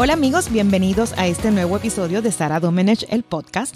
Hola 0.00 0.12
amigos, 0.12 0.52
bienvenidos 0.52 1.12
a 1.16 1.26
este 1.26 1.50
nuevo 1.50 1.76
episodio 1.76 2.22
de 2.22 2.30
Sara 2.30 2.60
Domenech, 2.60 3.04
el 3.08 3.24
podcast. 3.24 3.74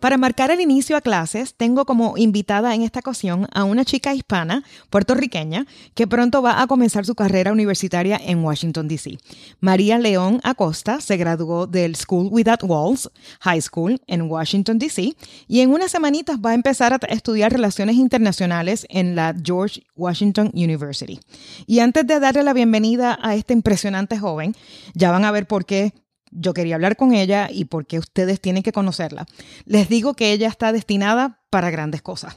Para 0.00 0.18
marcar 0.18 0.50
el 0.50 0.60
inicio 0.60 0.96
a 0.96 1.00
clases, 1.00 1.54
tengo 1.54 1.84
como 1.84 2.18
invitada 2.18 2.74
en 2.74 2.82
esta 2.82 2.98
ocasión 2.98 3.46
a 3.54 3.62
una 3.62 3.84
chica 3.84 4.12
hispana, 4.12 4.64
puertorriqueña, 4.90 5.64
que 5.94 6.08
pronto 6.08 6.42
va 6.42 6.60
a 6.60 6.66
comenzar 6.66 7.06
su 7.06 7.14
carrera 7.14 7.52
universitaria 7.52 8.20
en 8.20 8.44
Washington, 8.44 8.88
D.C. 8.88 9.18
María 9.60 10.00
León 10.00 10.40
Acosta 10.42 11.00
se 11.00 11.16
graduó 11.16 11.68
del 11.68 11.94
School 11.94 12.28
Without 12.32 12.64
Walls 12.64 13.08
High 13.42 13.62
School 13.62 14.02
en 14.08 14.22
Washington, 14.22 14.80
D.C. 14.80 15.14
y 15.46 15.60
en 15.60 15.70
unas 15.70 15.92
semanitas 15.92 16.36
va 16.44 16.50
a 16.50 16.54
empezar 16.54 16.92
a 16.92 16.96
estudiar 17.06 17.52
relaciones 17.52 17.94
internacionales 17.94 18.84
en 18.90 19.14
la 19.14 19.36
George 19.40 19.84
Washington 19.94 20.50
University. 20.52 21.20
Y 21.68 21.78
antes 21.78 22.04
de 22.08 22.18
darle 22.18 22.42
la 22.42 22.52
bienvenida 22.52 23.20
a 23.22 23.36
esta 23.36 23.52
impresionante 23.52 24.18
joven, 24.18 24.56
ya 24.94 25.12
van 25.12 25.24
a 25.24 25.30
ver 25.30 25.46
por 25.46 25.61
qué 25.64 25.92
yo 26.32 26.54
quería 26.54 26.76
hablar 26.76 26.96
con 26.96 27.12
ella 27.12 27.48
y 27.50 27.66
por 27.66 27.86
qué 27.86 27.98
ustedes 27.98 28.40
tienen 28.40 28.62
que 28.62 28.72
conocerla. 28.72 29.26
Les 29.66 29.88
digo 29.88 30.14
que 30.14 30.32
ella 30.32 30.48
está 30.48 30.72
destinada 30.72 31.40
para 31.50 31.70
grandes 31.70 32.02
cosas. 32.02 32.36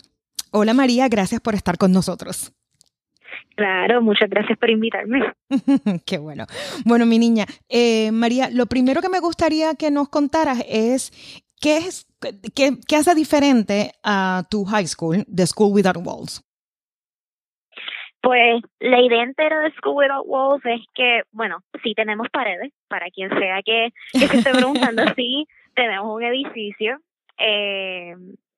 Hola 0.51 0.73
María, 0.73 1.07
gracias 1.07 1.41
por 1.41 1.55
estar 1.55 1.77
con 1.77 1.91
nosotros. 1.91 2.53
Claro, 3.55 4.01
muchas 4.01 4.29
gracias 4.29 4.57
por 4.59 4.69
invitarme. 4.69 5.19
Qué 6.05 6.17
bueno. 6.17 6.45
Bueno, 6.83 7.05
mi 7.05 7.19
niña, 7.19 7.45
eh, 7.69 8.11
María, 8.11 8.49
lo 8.49 8.65
primero 8.65 9.01
que 9.01 9.09
me 9.09 9.21
gustaría 9.21 9.75
que 9.75 9.91
nos 9.91 10.09
contaras 10.09 10.63
es 10.67 11.13
qué 11.61 11.77
es 11.77 12.05
qué, 12.53 12.77
qué 12.85 12.95
hace 12.97 13.15
diferente 13.15 13.93
a 14.03 14.43
tu 14.49 14.65
high 14.65 14.87
school 14.87 15.23
de 15.27 15.47
School 15.47 15.73
Without 15.73 16.05
Walls. 16.05 16.44
Pues 18.25 18.63
la 18.79 18.99
idea 19.01 19.21
entera 19.21 19.59
de 19.59 19.71
School 19.73 19.97
Without 19.97 20.23
Walls 20.25 20.65
es 20.65 20.81
que, 20.95 21.21
bueno, 21.31 21.59
sí 21.83 21.93
tenemos 21.93 22.27
paredes, 22.29 22.73
para 22.87 23.11
quien 23.11 23.29
sea 23.37 23.61
que, 23.61 23.91
que 24.13 24.27
se 24.27 24.37
esté 24.37 24.51
preguntando, 24.51 25.03
sí, 25.15 25.45
tenemos 25.75 26.11
un 26.11 26.23
edificio, 26.23 26.97
eh, 27.37 28.15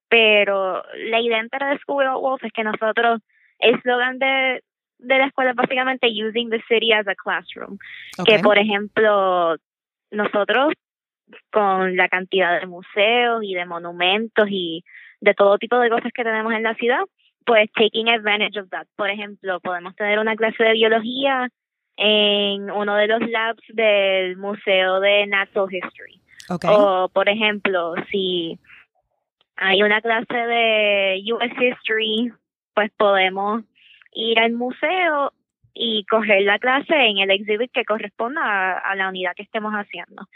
pero 0.08 0.86
la 1.10 1.20
idea 1.20 1.40
entera 1.40 1.72
de 1.72 1.80
School 1.80 1.98
Without 1.98 2.23
Walls 2.23 2.44
es 2.45 2.54
que 2.54 2.64
nosotros, 2.64 3.20
el 3.60 3.82
slogan 3.82 4.20
de, 4.20 4.64
de 5.00 5.18
la 5.18 5.26
escuela 5.26 5.50
es 5.50 5.58
básicamente 5.58 6.08
using 6.08 6.50
the 6.50 6.64
city 6.70 6.94
as 6.94 7.06
a 7.06 7.16
classroom, 7.16 7.78
que 8.26 8.40
por 8.40 8.58
ejemplo, 8.58 9.58
nosotros 10.12 10.72
con 11.52 11.98
la 11.98 12.08
cantidad 12.08 12.58
de 12.58 12.68
museos 12.68 13.44
y 13.44 13.54
de 13.54 13.66
monumentos 13.66 14.48
y 14.50 14.86
de 15.20 15.34
todo 15.34 15.58
tipo 15.58 15.78
de 15.78 15.90
cosas 15.90 16.14
que 16.14 16.23
tenemos 16.23 16.54
en 16.54 16.64
la 16.64 16.73
ciudad, 16.76 17.02
pues 17.48 17.72
taking 17.72 18.09
advantage 18.09 18.59
of 18.59 18.70
that. 18.72 18.86
Por 18.98 19.09
ejemplo, 19.09 19.62
podemos 19.62 19.95
tener 19.95 20.20
una 20.20 20.36
clase 20.36 20.62
de 20.62 20.73
biología 20.73 21.50
en 21.95 22.70
uno 22.70 22.95
de 22.95 23.08
los 23.08 23.22
labs 23.22 23.64
del 23.70 24.36
Museo 24.36 25.00
de 25.00 25.26
Natural 25.28 25.73
History. 25.73 26.22
O, 26.67 27.09
por 27.12 27.30
ejemplo, 27.30 27.95
si 28.12 28.59
hay 29.56 29.81
una 29.81 30.02
clase 30.02 30.36
de 30.36 31.23
US 31.31 31.52
History, 31.58 32.34
pues 32.76 32.92
podemos 32.98 33.64
ir 34.11 34.39
al 34.39 34.52
museo 34.52 35.32
y 35.73 36.04
coger 36.06 36.42
la 36.42 36.59
clase 36.59 36.94
en 36.94 37.20
el 37.20 37.32
exhibit 37.32 37.72
que 37.72 37.86
corresponda 37.86 38.78
a 38.78 38.95
la 38.95 39.08
unidad 39.08 39.36
que 39.36 39.44
estemos 39.44 39.72
haciendo. 39.72 40.28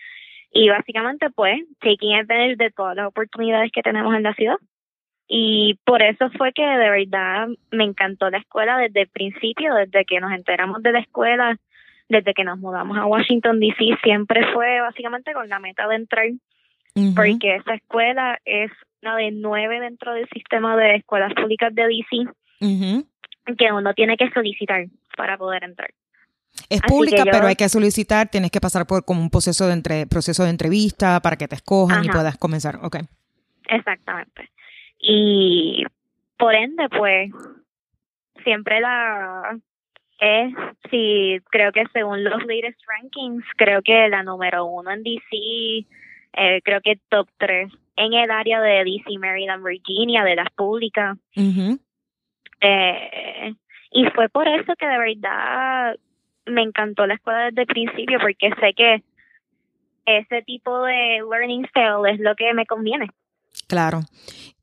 Y 0.53 0.70
básicamente, 0.70 1.30
pues, 1.30 1.59
taking 1.81 2.16
advantage 2.16 2.56
de 2.56 2.72
todas 2.72 2.96
las 2.96 3.08
oportunidades 3.08 3.70
que 3.73 3.81
tenemos 3.81 4.16
en 4.16 4.23
la 4.23 4.34
ciudad. 4.34 4.58
Y 5.34 5.80
por 5.86 6.02
eso 6.02 6.30
fue 6.38 6.52
que 6.52 6.62
de 6.62 6.90
verdad 6.90 7.48
me 7.72 7.86
encantó 7.86 8.30
la 8.30 8.40
escuela 8.40 8.78
desde 8.78 9.03
el 9.03 9.08
principio, 9.08 9.74
desde 9.75 10.03
que 10.03 10.19
nos 10.19 10.34
enteramos 10.34 10.84
de 10.84 10.92
la 10.92 11.00
escuela, 11.00 11.58
desde 12.09 12.34
que 12.34 12.44
nos 12.44 12.59
mudamos 12.59 12.97
a 12.97 13.06
Washington, 13.06 13.62
D.C., 13.62 13.97
siempre 14.03 14.46
fue 14.52 14.81
básicamente 14.81 15.31
con 15.31 15.47
la 15.47 15.59
meta 15.59 15.88
de 15.88 15.96
entrar, 15.96 16.25
porque 17.16 17.56
esa 17.56 17.75
escuela 17.75 18.40
es 18.44 18.72
una 19.02 19.16
de 19.16 19.31
nueve 19.31 19.80
dentro 19.80 20.14
del 20.14 20.28
sistema 20.34 20.75
de 20.75 20.96
escuelas 20.96 21.34
públicas 21.34 21.74
de 21.74 21.88
D.C., 21.88 23.56
que 23.58 23.72
uno 23.72 23.94
tiene 23.94 24.18
que 24.18 24.30
solicitar 24.31 24.88
para 25.16 25.38
poder 25.38 25.64
entrar. 25.64 25.91
Es 26.70 26.81
pública, 26.81 27.24
pero 27.24 27.47
hay 27.47 27.56
que 27.56 27.70
solicitar, 27.70 28.28
tienes 28.28 28.52
que 28.52 28.59
pasar 28.59 28.86
por 28.86 29.06
como 29.06 29.22
un 29.22 29.30
proceso 29.30 29.66
de 29.68 29.74
entre, 29.75 30.08
proceso 30.08 30.44
de 30.44 30.50
entrevista 30.50 31.22
para 31.22 31.38
que 31.38 31.47
te 31.47 31.56
escojan 31.56 32.03
y 32.03 32.09
puedas 32.09 32.36
comenzar. 32.38 32.80
Okay. 32.84 33.03
Exactamente. 33.70 34.50
Y 35.01 35.84
por 36.38 36.53
ende, 36.56 36.88
pues, 36.89 37.31
siempre 38.44 38.79
la 38.79 39.57
es, 40.22 40.53
sí, 40.91 41.39
creo 41.50 41.72
que 41.72 41.84
según 41.94 42.23
los 42.23 42.45
latest 42.45 42.79
rankings, 42.88 43.44
creo 43.57 43.81
que 43.81 44.07
la 44.07 44.22
número 44.22 44.66
uno 44.66 44.91
en 44.91 45.01
DC, 45.01 45.88
eh, 46.34 46.61
creo 46.63 46.79
que 46.81 47.00
top 47.09 47.28
tres 47.38 47.72
en 47.95 48.13
el 48.13 48.29
área 48.29 48.61
de 48.61 48.84
DC, 48.84 49.17
Maryland, 49.17 49.66
Virginia, 49.66 50.23
de 50.23 50.35
las 50.35 50.50
públicas. 50.51 51.17
eh, 52.61 53.53
y 53.91 54.06
fue 54.11 54.29
por 54.29 54.47
eso 54.47 54.75
que 54.75 54.88
de 54.88 54.97
verdad 54.97 55.95
me 56.45 56.61
encantó 56.61 57.07
la 57.07 57.16
escuela 57.16 57.45
desde 57.45 57.61
el 57.61 57.67
principio, 57.67 58.19
porque 58.19 58.51
sé 58.59 58.73
que 58.75 59.03
ese 60.06 60.41
tipo 60.44 60.84
de 60.84 61.23
learning 61.29 61.67
style 61.67 62.07
es 62.07 62.19
lo 62.19 62.35
que 62.35 62.53
me 62.53 62.66
conviene. 62.67 63.07
Claro. 63.67 64.01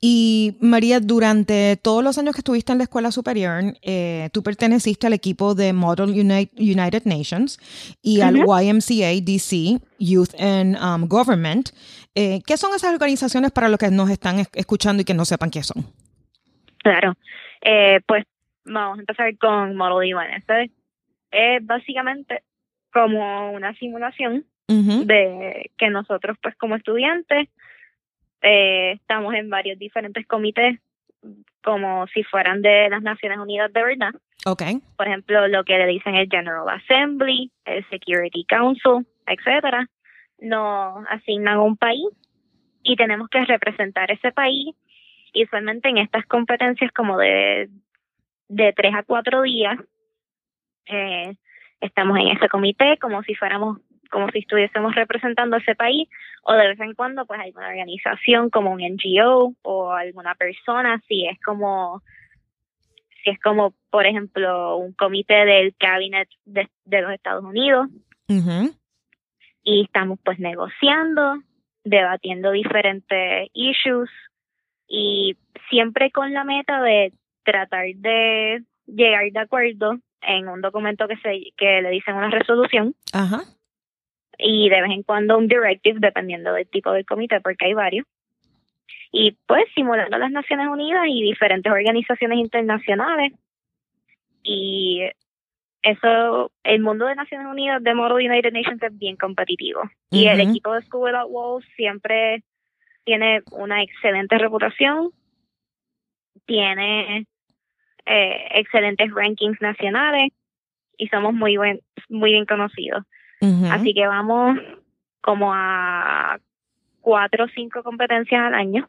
Y 0.00 0.56
María, 0.60 1.00
durante 1.00 1.76
todos 1.76 2.04
los 2.04 2.18
años 2.18 2.34
que 2.34 2.40
estuviste 2.40 2.72
en 2.72 2.78
la 2.78 2.84
escuela 2.84 3.10
superior, 3.10 3.62
eh, 3.82 4.28
tú 4.32 4.42
perteneciste 4.42 5.06
al 5.06 5.12
equipo 5.12 5.54
de 5.54 5.72
Model 5.72 6.10
United 6.10 7.02
Nations 7.04 7.58
y 8.02 8.20
al 8.20 8.36
YMCA 8.36 9.10
DC, 9.22 9.80
Youth 9.98 10.34
and 10.38 10.76
um, 10.76 11.08
Government. 11.08 11.70
Eh, 12.14 12.40
¿Qué 12.46 12.56
son 12.56 12.74
esas 12.76 12.92
organizaciones 12.92 13.50
para 13.50 13.68
los 13.68 13.78
que 13.78 13.90
nos 13.90 14.10
están 14.10 14.40
escuchando 14.54 15.02
y 15.02 15.04
que 15.04 15.14
no 15.14 15.24
sepan 15.24 15.50
qué 15.50 15.62
son? 15.62 15.84
Claro. 16.82 17.14
Eh, 17.62 18.00
pues 18.06 18.24
vamos 18.64 18.98
a 18.98 19.00
empezar 19.00 19.36
con 19.38 19.74
Model 19.74 20.14
UN. 20.14 20.44
es 21.32 21.66
básicamente 21.66 22.42
como 22.92 23.52
una 23.52 23.74
simulación 23.74 24.44
de 24.68 25.70
que 25.78 25.88
nosotros, 25.88 26.36
pues 26.42 26.54
como 26.56 26.76
estudiantes, 26.76 27.48
eh, 28.42 28.92
estamos 28.92 29.34
en 29.34 29.50
varios 29.50 29.78
diferentes 29.78 30.26
comités, 30.26 30.78
como 31.62 32.06
si 32.08 32.22
fueran 32.24 32.62
de 32.62 32.88
las 32.88 33.02
Naciones 33.02 33.38
Unidas 33.38 33.72
de 33.72 33.82
verdad. 33.82 34.12
Okay. 34.46 34.80
Por 34.96 35.08
ejemplo, 35.08 35.48
lo 35.48 35.64
que 35.64 35.76
le 35.76 35.86
dicen 35.86 36.14
el 36.14 36.28
General 36.30 36.68
Assembly, 36.68 37.50
el 37.64 37.84
Security 37.90 38.44
Council, 38.44 39.06
etcétera. 39.26 39.86
Nos 40.40 41.04
asignan 41.10 41.58
un 41.58 41.76
país 41.76 42.06
y 42.82 42.96
tenemos 42.96 43.28
que 43.28 43.44
representar 43.44 44.10
ese 44.10 44.30
país. 44.32 44.74
Y 45.32 45.44
usualmente 45.44 45.88
en 45.88 45.98
estas 45.98 46.24
competencias 46.26 46.92
como 46.92 47.18
de, 47.18 47.68
de 48.48 48.72
tres 48.72 48.94
a 48.94 49.02
cuatro 49.02 49.42
días, 49.42 49.78
eh, 50.86 51.34
estamos 51.80 52.18
en 52.18 52.28
ese 52.28 52.48
comité 52.48 52.96
como 52.98 53.22
si 53.24 53.34
fuéramos 53.34 53.78
como 54.08 54.30
si 54.30 54.40
estuviésemos 54.40 54.94
representando 54.94 55.56
ese 55.56 55.74
país 55.74 56.08
o 56.42 56.52
de 56.54 56.68
vez 56.68 56.80
en 56.80 56.94
cuando 56.94 57.26
pues 57.26 57.40
alguna 57.40 57.68
organización 57.68 58.50
como 58.50 58.72
un 58.72 58.80
NGO 58.80 59.54
o 59.62 59.92
alguna 59.92 60.34
persona 60.34 61.02
si 61.06 61.26
es 61.26 61.38
como 61.40 62.02
si 63.22 63.30
es 63.30 63.40
como 63.40 63.74
por 63.90 64.06
ejemplo 64.06 64.76
un 64.76 64.92
comité 64.92 65.44
del 65.44 65.74
cabinet 65.76 66.28
de, 66.44 66.68
los 66.86 67.12
Estados 67.12 67.44
Unidos. 67.44 67.88
Y 69.62 69.84
estamos 69.84 70.18
pues 70.24 70.38
negociando 70.38 71.42
debatiendo 71.84 72.50
diferentes 72.50 73.48
issues 73.52 74.10
y 74.86 75.36
siempre 75.70 76.10
con 76.10 76.32
la 76.32 76.44
meta 76.44 76.82
de 76.82 77.12
tratar 77.44 77.86
de 77.96 78.62
llegar 78.86 79.30
de 79.30 79.38
acuerdo 79.38 79.98
en 80.22 80.48
un 80.48 80.60
documento 80.60 81.08
que 81.08 81.16
se 81.16 81.52
que 81.56 81.82
le 81.82 81.90
dicen 81.90 82.16
una 82.16 82.30
resolución. 82.30 82.94
Ajá 83.12 83.42
y 84.38 84.68
de 84.68 84.80
vez 84.80 84.90
en 84.92 85.02
cuando 85.02 85.36
un 85.36 85.48
directive 85.48 85.98
dependiendo 86.00 86.52
del 86.52 86.68
tipo 86.68 86.92
del 86.92 87.04
comité 87.04 87.40
porque 87.40 87.66
hay 87.66 87.74
varios. 87.74 88.06
Y 89.10 89.36
pues 89.46 89.64
simulando 89.74 90.16
las 90.18 90.30
Naciones 90.30 90.68
Unidas 90.68 91.06
y 91.08 91.22
diferentes 91.22 91.70
organizaciones 91.70 92.38
internacionales. 92.38 93.32
Y 94.42 95.02
eso 95.82 96.52
el 96.62 96.80
mundo 96.80 97.06
de 97.06 97.16
Naciones 97.16 97.48
Unidas 97.48 97.82
de 97.82 97.94
Model 97.94 98.30
United 98.30 98.52
Nations 98.52 98.82
es 98.82 98.98
bien 98.98 99.16
competitivo. 99.16 99.82
Y 100.10 100.26
el 100.26 100.40
equipo 100.40 100.72
de 100.72 100.82
School 100.82 101.04
Without 101.04 101.28
Walls 101.28 101.66
siempre 101.74 102.44
tiene 103.04 103.42
una 103.50 103.82
excelente 103.82 104.38
reputación. 104.38 105.10
Tiene 106.46 107.26
eh, 108.06 108.48
excelentes 108.54 109.10
rankings 109.10 109.60
nacionales. 109.60 110.32
Y 110.96 111.08
somos 111.08 111.32
muy 111.32 111.56
buen, 111.56 111.80
muy 112.08 112.32
bien 112.32 112.44
conocidos 112.44 113.04
Así 113.40 113.94
que 113.94 114.06
vamos 114.06 114.58
como 115.20 115.52
a 115.52 116.38
cuatro 117.00 117.44
o 117.44 117.48
cinco 117.48 117.82
competencias 117.82 118.40
al 118.40 118.54
año. 118.54 118.88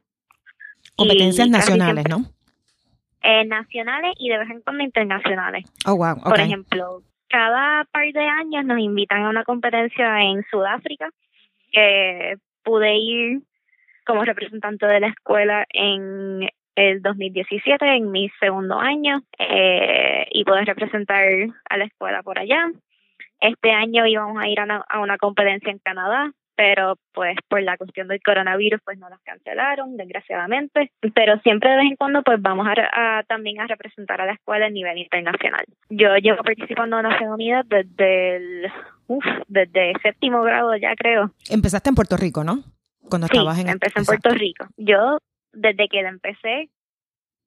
Competencias 0.95 1.49
nacionales, 1.49 2.05
¿no? 2.09 2.25
Eh, 3.21 3.45
nacionales 3.45 4.13
y 4.17 4.29
de 4.29 4.37
vez 4.37 4.49
en 4.49 4.61
cuando 4.61 4.83
internacionales. 4.83 5.65
Oh, 5.85 5.95
wow. 5.95 6.21
Por 6.23 6.39
ejemplo, 6.39 7.03
cada 7.27 7.85
par 7.85 8.11
de 8.11 8.25
años 8.25 8.65
nos 8.65 8.79
invitan 8.79 9.23
a 9.23 9.29
una 9.29 9.43
competencia 9.43 10.21
en 10.21 10.43
Sudáfrica, 10.49 11.09
que 11.71 12.37
pude 12.63 12.95
ir 12.97 13.41
como 14.05 14.25
representante 14.25 14.85
de 14.85 14.99
la 15.01 15.07
escuela 15.07 15.65
en 15.69 16.49
el 16.75 17.01
2017, 17.01 17.85
en 17.85 18.11
mi 18.11 18.29
segundo 18.39 18.79
año, 18.79 19.21
eh, 19.37 20.25
y 20.31 20.43
pude 20.43 20.65
representar 20.65 21.25
a 21.69 21.77
la 21.77 21.85
escuela 21.85 22.23
por 22.23 22.39
allá. 22.39 22.71
Este 23.39 23.71
año 23.71 24.05
íbamos 24.05 24.41
a 24.41 24.47
ir 24.47 24.59
a 24.59 24.99
una 24.99 25.17
competencia 25.17 25.71
en 25.71 25.79
Canadá, 25.79 26.31
pero 26.55 26.97
pues 27.13 27.37
por 27.47 27.63
la 27.63 27.77
cuestión 27.77 28.09
del 28.09 28.21
coronavirus 28.21 28.81
pues 28.83 28.97
no 28.97 29.07
las 29.07 29.21
cancelaron 29.21 29.95
desgraciadamente. 29.95 30.91
Pero 31.13 31.39
siempre 31.39 31.69
de 31.69 31.77
vez 31.77 31.85
en 31.85 31.95
cuando 31.95 32.21
pues 32.21 32.41
vamos 32.41 32.67
a, 32.67 33.23
también 33.29 33.61
a 33.61 33.67
representar 33.67 34.19
a 34.19 34.25
la 34.25 34.33
escuela 34.33 34.65
a 34.65 34.69
nivel 34.69 34.97
internacional. 34.97 35.63
Yo 35.89 36.15
llevo 36.17 36.43
participando 36.43 36.97
en 36.97 37.03
Naciones 37.03 37.33
Unidas 37.33 37.65
desde 37.69 38.35
el 38.35 38.71
uf, 39.07 39.23
desde 39.47 39.93
séptimo 40.03 40.41
grado 40.41 40.75
ya 40.75 40.95
creo. 40.95 41.31
Empezaste 41.49 41.89
en 41.89 41.95
Puerto 41.95 42.17
Rico 42.17 42.43
¿no? 42.43 42.63
cuando 43.09 43.27
estabas 43.27 43.57
en 43.59 43.69
empecé 43.69 43.99
en 43.99 44.05
Puerto 44.05 44.29
Rico. 44.31 44.67
Yo 44.75 45.19
desde 45.53 45.87
que 45.87 46.03
la 46.03 46.09
empecé 46.09 46.69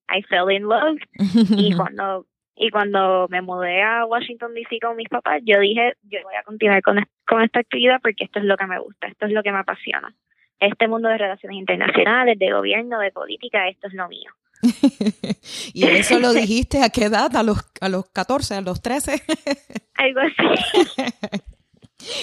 I 0.08 0.22
fell 0.22 0.50
in 0.50 0.62
love. 0.62 0.98
Y 1.56 1.74
cuando 1.74 2.26
y 2.54 2.70
cuando 2.70 3.26
me 3.28 3.42
mudé 3.42 3.82
a 3.82 4.04
Washington 4.04 4.54
DC 4.54 4.78
con 4.80 4.96
mis 4.96 5.08
papás, 5.08 5.40
yo 5.44 5.58
dije, 5.60 5.94
yo 6.02 6.18
voy 6.22 6.34
a 6.34 6.42
continuar 6.42 6.82
con, 6.82 6.98
con 7.26 7.42
esta 7.42 7.60
actividad 7.60 8.00
porque 8.02 8.24
esto 8.24 8.38
es 8.38 8.44
lo 8.44 8.56
que 8.56 8.66
me 8.66 8.78
gusta, 8.78 9.06
esto 9.06 9.26
es 9.26 9.32
lo 9.32 9.42
que 9.42 9.52
me 9.52 9.58
apasiona. 9.58 10.14
Este 10.60 10.86
mundo 10.86 11.08
de 11.08 11.18
relaciones 11.18 11.58
internacionales, 11.58 12.38
de 12.38 12.52
gobierno, 12.52 12.98
de 13.00 13.10
política, 13.10 13.68
esto 13.68 13.88
es 13.88 13.94
lo 13.94 14.08
mío. 14.08 14.30
¿Y 15.74 15.84
eso 15.84 16.20
lo 16.20 16.32
dijiste 16.32 16.82
a 16.82 16.90
qué 16.90 17.06
edad? 17.06 17.34
¿A 17.34 17.42
los, 17.42 17.58
a 17.80 17.88
los 17.88 18.08
14, 18.10 18.54
a 18.54 18.60
los 18.60 18.80
13? 18.80 19.22
Algo 19.94 20.20
así. 20.20 21.02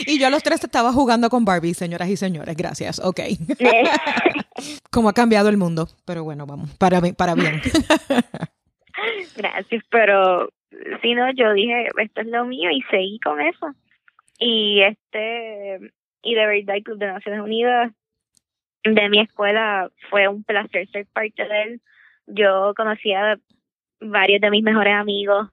Y 0.05 0.19
yo 0.19 0.27
a 0.27 0.29
los 0.29 0.43
13 0.43 0.65
estaba 0.65 0.91
jugando 0.91 1.29
con 1.29 1.45
Barbie, 1.45 1.73
señoras 1.73 2.09
y 2.09 2.17
señores. 2.17 2.53
Gracias. 2.57 2.99
Ok. 2.99 3.21
Como 4.91 5.07
ha 5.07 5.13
cambiado 5.13 5.47
el 5.47 5.55
mundo. 5.55 5.87
Pero 6.03 6.25
bueno, 6.25 6.45
vamos. 6.45 6.71
Para, 6.71 6.99
para 7.13 7.33
bien. 7.33 7.61
Gracias, 9.39 9.83
pero 9.89 10.49
si 11.01 11.13
no, 11.13 11.31
yo 11.31 11.53
dije, 11.53 11.87
esto 11.97 12.21
es 12.21 12.27
lo 12.27 12.43
mío 12.43 12.69
y 12.71 12.81
seguí 12.91 13.19
con 13.19 13.39
eso. 13.39 13.67
Y 14.37 14.81
este, 14.81 15.93
y 16.21 16.35
de 16.35 16.45
verdad 16.45 16.75
el 16.75 16.83
Club 16.83 16.97
de 16.97 17.07
Naciones 17.07 17.39
Unidas 17.39 17.93
de 18.83 19.09
mi 19.09 19.21
escuela 19.21 19.89
fue 20.09 20.27
un 20.27 20.43
placer 20.43 20.89
ser 20.89 21.05
parte 21.13 21.47
de 21.47 21.61
él. 21.63 21.81
Yo 22.27 22.73
conocí 22.75 23.13
a 23.13 23.39
varios 24.01 24.41
de 24.41 24.51
mis 24.51 24.63
mejores 24.63 24.93
amigos 24.93 25.47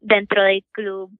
dentro 0.00 0.42
del 0.42 0.62
club 0.72 1.10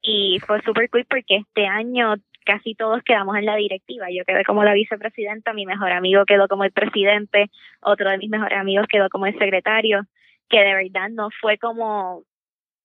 y 0.00 0.38
fue 0.46 0.62
súper 0.62 0.88
cool 0.88 1.04
porque 1.04 1.36
este 1.36 1.66
año 1.66 2.14
casi 2.46 2.74
todos 2.74 3.02
quedamos 3.02 3.36
en 3.36 3.44
la 3.44 3.56
directiva. 3.56 4.06
Yo 4.10 4.24
quedé 4.24 4.42
como 4.42 4.64
la 4.64 4.72
vicepresidenta, 4.72 5.52
mi 5.52 5.66
mejor 5.66 5.92
amigo 5.92 6.24
quedó 6.24 6.48
como 6.48 6.64
el 6.64 6.72
presidente, 6.72 7.50
otro 7.82 8.08
de 8.08 8.16
mis 8.16 8.30
mejores 8.30 8.58
amigos 8.58 8.86
quedó 8.88 9.10
como 9.10 9.26
el 9.26 9.38
secretario 9.38 10.06
que 10.48 10.58
de 10.58 10.74
verdad 10.74 11.08
no 11.10 11.28
fue 11.40 11.58
como, 11.58 12.24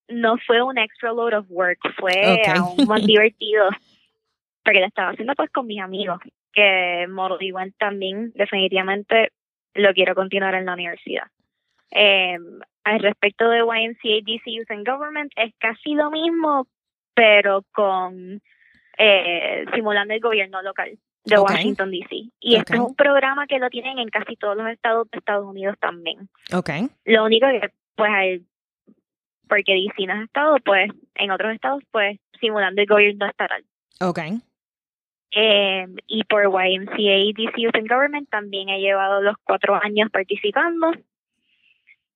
no 0.08 0.38
fue 0.46 0.62
un 0.62 0.78
extra 0.78 1.14
load 1.14 1.34
of 1.34 1.46
work, 1.50 1.80
fue 1.98 2.42
aún 2.48 2.88
más 2.88 3.06
divertido, 3.06 3.70
porque 4.64 4.80
lo 4.80 4.88
estaba 4.88 5.12
haciendo 5.12 5.34
pues 5.36 5.50
con 5.52 5.68
mis 5.68 5.82
amigos, 5.82 6.20
que 6.52 7.08
igual 7.42 7.74
también 7.78 8.32
definitivamente 8.36 9.32
lo 9.74 9.94
quiero 9.94 10.16
continuar 10.16 10.56
en 10.56 10.66
la 10.66 10.74
universidad. 10.74 11.28
Eh, 11.92 12.38
al 12.84 13.00
respecto 13.00 13.50
de 13.50 13.60
YMCA 13.60 14.24
DC 14.26 14.52
Youth 14.52 14.72
and 14.72 14.88
Government, 14.88 15.32
es 15.36 15.54
casi 15.58 15.94
lo 15.94 16.12
mismo, 16.12 16.68
pero 17.14 17.64
con 17.72 18.42
eh, 18.98 19.66
simulando 19.74 20.14
el 20.14 20.20
gobierno 20.20 20.62
local 20.62 20.98
de 21.26 21.40
Washington 21.40 21.92
DC. 21.92 22.30
Y 22.40 22.56
este 22.56 22.74
es 22.74 22.80
un 22.80 22.96
programa 22.96 23.48
que 23.48 23.60
lo 23.60 23.70
tienen 23.70 24.00
en 24.00 24.10
casi 24.10 24.36
todos 24.36 24.58
los 24.58 24.68
estados 24.68 25.10
de 25.12 25.20
Estados 25.20 25.46
Unidos 25.46 25.76
también. 25.80 26.30
Okay. 26.54 26.90
Lo 27.06 27.26
único 27.26 27.48
que, 27.48 27.72
pues, 27.96 28.12
hay, 28.14 28.46
porque 29.48 29.74
DC 29.74 30.06
no 30.06 30.16
es 30.16 30.24
estado, 30.24 30.58
pues, 30.64 30.92
en 31.16 31.32
otros 31.32 31.54
estados, 31.54 31.84
pues, 31.92 32.20
simulando 32.40 32.82
el 32.82 32.88
gobierno 32.88 33.26
estatal. 33.26 33.64
Okay. 34.02 34.42
Eh, 35.36 35.88
y 36.08 36.24
por 36.26 36.44
YMCA 36.44 37.34
DC 37.36 37.54
Youth 37.58 37.76
and 37.76 37.90
Government 37.90 38.30
también 38.30 38.70
he 38.70 38.80
llevado 38.80 39.22
los 39.22 39.36
cuatro 39.44 39.76
años 39.82 40.10
participando. 40.12 40.92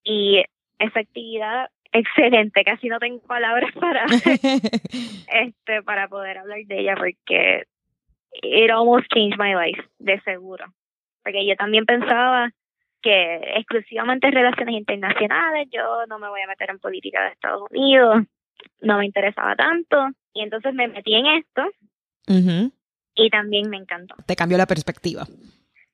Y 0.03 0.43
esa 0.77 0.99
actividad 0.99 1.69
excelente, 1.91 2.63
casi 2.63 2.87
no 2.87 2.99
tengo 2.99 3.19
palabras 3.21 3.71
para 3.73 4.05
este 5.33 5.81
para 5.83 6.07
poder 6.07 6.37
hablar 6.37 6.59
de 6.65 6.79
ella 6.79 6.95
porque 6.95 7.63
it 8.43 8.71
almost 8.71 9.07
changed 9.13 9.37
my 9.37 9.53
life, 9.55 9.81
de 9.99 10.19
seguro. 10.21 10.65
Porque 11.23 11.45
yo 11.45 11.55
también 11.55 11.85
pensaba 11.85 12.51
que 13.01 13.41
exclusivamente 13.55 14.31
relaciones 14.31 14.75
internacionales, 14.75 15.67
yo 15.71 16.05
no 16.07 16.19
me 16.19 16.29
voy 16.29 16.41
a 16.41 16.47
meter 16.47 16.69
en 16.69 16.79
política 16.79 17.23
de 17.23 17.29
Estados 17.29 17.63
Unidos, 17.69 18.23
no 18.81 18.97
me 18.97 19.05
interesaba 19.05 19.55
tanto. 19.55 20.09
Y 20.33 20.41
entonces 20.41 20.73
me 20.73 20.87
metí 20.87 21.15
en 21.15 21.25
esto 21.27 21.63
y 23.15 23.29
también 23.29 23.69
me 23.69 23.77
encantó. 23.77 24.15
Te 24.25 24.35
cambió 24.35 24.57
la 24.57 24.67
perspectiva. 24.67 25.25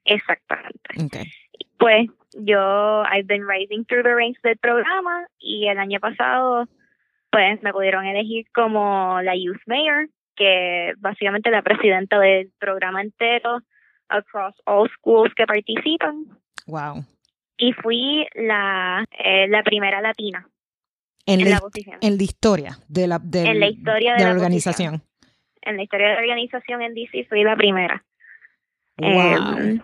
Exactamente. 0.05 1.05
Okay. 1.05 1.31
Pues 1.77 2.09
yo, 2.33 3.03
I've 3.03 3.27
been 3.27 3.47
rising 3.47 3.85
through 3.85 4.03
the 4.03 4.13
ranks 4.13 4.41
del 4.41 4.57
programa 4.57 5.27
y 5.39 5.67
el 5.67 5.77
año 5.77 5.99
pasado, 5.99 6.67
pues 7.31 7.61
me 7.63 7.71
pudieron 7.71 8.05
elegir 8.05 8.45
como 8.53 9.21
la 9.21 9.35
Youth 9.35 9.61
Mayor 9.65 10.09
que 10.35 10.94
básicamente 10.97 11.50
la 11.51 11.62
presidenta 11.62 12.19
del 12.19 12.51
programa 12.59 13.01
entero 13.01 13.62
across 14.09 14.56
all 14.65 14.89
schools 14.97 15.33
que 15.35 15.45
participan. 15.45 16.25
Wow. 16.68 17.06
Y 17.57 17.74
fui 17.74 18.27
la, 18.35 19.06
eh, 19.12 19.47
la 19.47 19.63
primera 19.63 20.01
latina 20.01 20.47
en, 21.25 21.50
la, 21.50 21.59
posición. 21.59 21.97
En 22.01 22.18
la 22.18 22.24
historia 22.24 22.77
de 22.88 23.07
la, 23.07 23.15
en 23.15 23.59
la, 23.59 23.68
historia 23.68 24.15
de, 24.15 24.24
la, 24.24 24.31
organización. 24.31 25.03
En 25.62 25.77
la 25.77 25.83
historia 25.83 26.09
de 26.09 26.13
la 26.15 26.21
organización 26.21 26.81
en 26.81 26.94
DC 26.94 27.25
fui 27.29 27.44
la 27.44 27.56
primera. 27.56 28.03
Wow. 28.97 29.57
Em, 29.57 29.81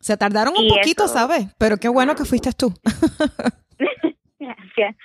Se 0.00 0.16
tardaron 0.16 0.54
un 0.56 0.68
poquito, 0.68 1.06
¿sabes? 1.08 1.46
Pero 1.58 1.76
qué 1.76 1.88
bueno 1.88 2.14
que 2.14 2.24
fuiste 2.24 2.52
tú. 2.52 2.72
Gracias. 4.38 4.96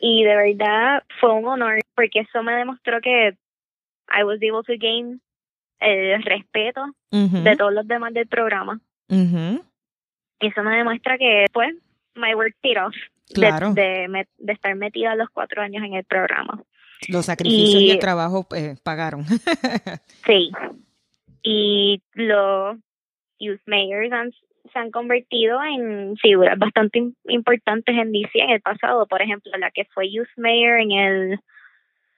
Y 0.00 0.24
de 0.24 0.36
verdad 0.36 1.02
fue 1.20 1.32
un 1.32 1.46
honor 1.46 1.80
porque 1.94 2.20
eso 2.20 2.42
me 2.42 2.54
demostró 2.54 3.00
que 3.00 3.36
I 4.08 4.24
was 4.24 4.38
able 4.42 4.62
to 4.64 4.76
gain 4.78 5.20
el 5.80 6.22
respeto 6.22 6.84
de 7.10 7.56
todos 7.56 7.72
los 7.72 7.86
demás 7.86 8.12
del 8.14 8.26
programa. 8.26 8.80
Y 9.08 10.46
eso 10.46 10.62
me 10.62 10.76
demuestra 10.76 11.16
que, 11.18 11.46
pues, 11.52 11.74
my 12.14 12.34
work 12.34 12.54
paid 12.62 12.78
off. 12.82 12.94
Claro. 13.32 13.74
De, 13.74 14.26
de, 14.38 14.52
estar 14.52 14.74
metida 14.76 15.14
los 15.16 15.28
cuatro 15.30 15.62
años 15.62 15.82
en 15.84 15.94
el 15.94 16.04
programa. 16.04 16.62
Los 17.08 17.26
sacrificios 17.26 17.82
y, 17.82 17.90
el 17.90 17.98
trabajo 17.98 18.46
eh, 18.54 18.76
pagaron. 18.82 19.24
sí. 20.26 20.50
Y 21.42 22.02
los 22.14 22.76
youth 23.38 23.60
mayors 23.66 24.34
se 24.72 24.78
han 24.78 24.90
convertido 24.90 25.62
en 25.62 26.16
figuras 26.16 26.58
bastante 26.58 27.12
importantes 27.28 27.96
en 27.96 28.12
DC 28.12 28.30
en 28.34 28.50
el 28.50 28.60
pasado. 28.60 29.06
Por 29.06 29.22
ejemplo, 29.22 29.52
la 29.58 29.70
que 29.70 29.84
fue 29.86 30.10
youth 30.10 30.28
mayor 30.36 30.80
en 30.80 30.90
el 30.92 31.40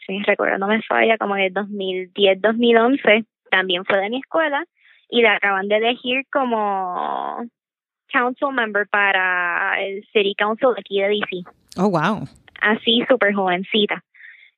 si 0.08 0.22
recuerdo 0.22 0.58
no 0.58 0.66
me 0.66 0.82
falla, 0.82 1.18
como 1.18 1.36
en 1.36 1.44
el 1.44 1.54
2010-2011, 1.54 3.26
también 3.50 3.84
fue 3.84 3.98
de 3.98 4.10
mi 4.10 4.18
escuela 4.18 4.64
y 5.10 5.22
la 5.22 5.34
acaban 5.34 5.68
de 5.68 5.76
elegir 5.76 6.24
como 6.32 7.44
council 8.10 8.52
member 8.52 8.88
para 8.88 9.80
el 9.82 10.02
City 10.12 10.34
Council 10.34 10.70
de 10.74 10.80
aquí 10.80 11.00
de 11.00 11.08
DC. 11.08 11.44
Oh, 11.76 11.90
wow. 11.90 12.26
Así, 12.60 13.04
súper 13.08 13.34
jovencita. 13.34 14.02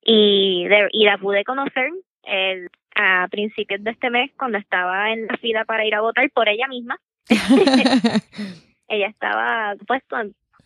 Y, 0.05 0.67
y 0.93 1.05
la 1.05 1.19
pude 1.19 1.45
conocer 1.45 1.91
el, 2.23 2.69
a 2.95 3.27
principios 3.29 3.83
de 3.83 3.91
este 3.91 4.09
mes 4.09 4.31
cuando 4.39 4.59
estaba 4.59 5.13
en 5.13 5.27
la 5.27 5.37
fila 5.39 5.65
para 5.65 5.85
ir 5.85 5.95
a 5.97 6.01
votar 6.01 6.31
por 6.31 6.49
ella 6.49 6.69
misma. 6.69 6.97
ella 8.89 9.09
estaba 9.09 9.75
pues 9.87 10.03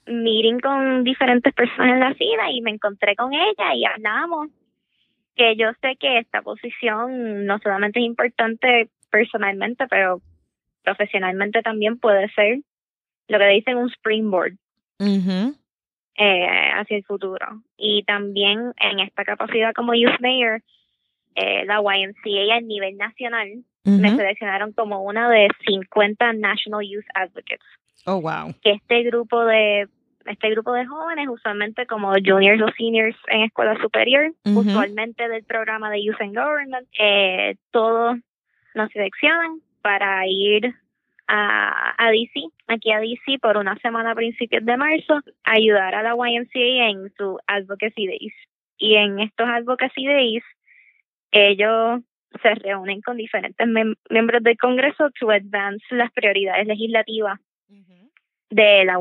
meeting 0.07 0.61
con 0.61 1.05
diferentes 1.05 1.53
personas 1.55 1.95
en 1.95 2.01
la 2.01 2.15
fila 2.15 2.51
y 2.51 2.61
me 2.61 2.71
encontré 2.71 3.17
con 3.17 3.33
ella 3.33 3.75
y 3.75 3.85
hablamos 3.87 4.49
que 5.37 5.57
yo 5.57 5.69
sé 5.81 5.97
que 5.97 6.19
esta 6.19 6.43
posición 6.43 7.47
no 7.47 7.59
solamente 7.59 8.01
es 8.01 8.07
importante 8.07 8.89
personalmente, 9.11 9.87
pero 9.89 10.21
profesionalmente 10.83 11.63
también 11.63 11.99
puede 11.99 12.29
ser 12.31 12.59
lo 13.29 13.39
que 13.39 13.49
dicen 13.49 13.77
un 13.77 13.91
springboard 13.91 14.55
eh, 14.99 16.71
hacia 16.75 16.97
el 16.97 17.05
futuro. 17.05 17.63
Y 17.77 18.05
también 18.05 18.73
en 18.79 19.01
esta 19.01 19.25
capacidad 19.25 19.73
como 19.73 19.95
Youth 19.95 20.21
Mayor, 20.21 20.63
eh, 21.35 21.65
la 21.65 21.81
YMCA 21.81 22.57
a 22.57 22.61
nivel 22.61 22.97
nacional 22.97 23.65
me 23.85 24.17
seleccionaron 24.17 24.73
como 24.73 25.03
una 25.03 25.29
de 25.29 25.49
50 25.67 26.33
National 26.35 26.87
Youth 26.89 27.05
Advocates. 27.15 27.67
Oh, 28.07 28.21
wow. 28.21 28.55
Que 28.63 28.73
este 28.73 29.03
grupo 29.03 29.45
de 29.45 29.89
este 30.27 30.51
grupo 30.51 30.73
de 30.73 30.87
jóvenes, 30.87 31.29
usualmente 31.29 31.87
como 31.87 32.13
juniors 32.25 32.63
o 32.63 32.69
seniors 32.77 33.17
en 33.29 33.43
escuela 33.43 33.77
superior, 33.81 34.33
usualmente 34.45 35.29
del 35.29 35.45
programa 35.45 35.91
de 35.91 36.05
Youth 36.05 36.21
and 36.21 36.37
Government, 36.37 36.89
eh, 36.99 37.57
todos 37.71 38.19
nos 38.75 38.91
seleccionan 38.91 39.61
para 39.83 40.27
ir 40.27 40.75
a, 41.27 41.95
a 41.99 42.11
DC, 42.11 42.49
aquí 42.67 42.93
a 42.93 43.01
DC 43.01 43.39
por 43.41 43.57
una 43.57 43.77
semana 43.77 44.13
a 44.13 44.15
principios 44.15 44.65
de 44.65 44.77
marzo, 44.77 45.21
ayudar 45.45 45.95
a 45.95 46.03
la 46.03 46.15
YMCA 46.15 46.89
en 46.89 47.13
su 47.17 47.39
Advocacy 47.47 48.07
Days. 48.07 48.35
Y 48.77 48.97
en 48.97 49.21
estos 49.21 49.49
Advocacy 49.49 50.07
Days, 50.07 50.43
ellos 51.31 52.01
se 52.43 52.55
reúnen 52.57 53.01
con 53.01 53.17
diferentes 53.17 53.67
miembros 54.11 54.43
del 54.43 54.57
Congreso 54.59 55.11
to 55.19 55.31
advance 55.31 55.85
las 55.91 56.11
prioridades 56.13 56.67
legislativas 56.67 57.39
de 58.51 58.85
la 58.85 58.99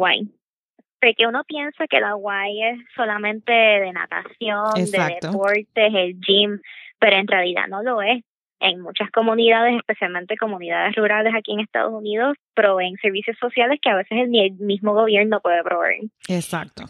UAI. 1.03 1.13
Porque 1.13 1.27
uno 1.27 1.43
piensa 1.43 1.87
que 1.87 1.99
la 1.99 2.15
UAI 2.15 2.63
es 2.63 2.79
solamente 2.95 3.51
de 3.51 3.91
natación, 3.91 4.73
de 4.75 5.17
deportes, 5.21 5.93
el 5.93 6.19
gym, 6.19 6.59
pero 6.99 7.17
en 7.17 7.27
realidad 7.27 7.67
no 7.69 7.83
lo 7.83 8.01
es. 8.01 8.23
En 8.59 8.79
muchas 8.79 9.11
comunidades, 9.11 9.75
especialmente 9.75 10.37
comunidades 10.37 10.95
rurales 10.95 11.33
aquí 11.35 11.51
en 11.51 11.59
Estados 11.59 11.93
Unidos, 11.93 12.37
proveen 12.53 12.95
servicios 13.01 13.37
sociales 13.37 13.79
que 13.81 13.89
a 13.89 13.95
veces 13.95 14.17
el, 14.17 14.33
el 14.33 14.53
mismo 14.53 14.93
gobierno 14.93 15.41
puede 15.41 15.61
proveer. 15.63 16.03
Exacto. 16.29 16.85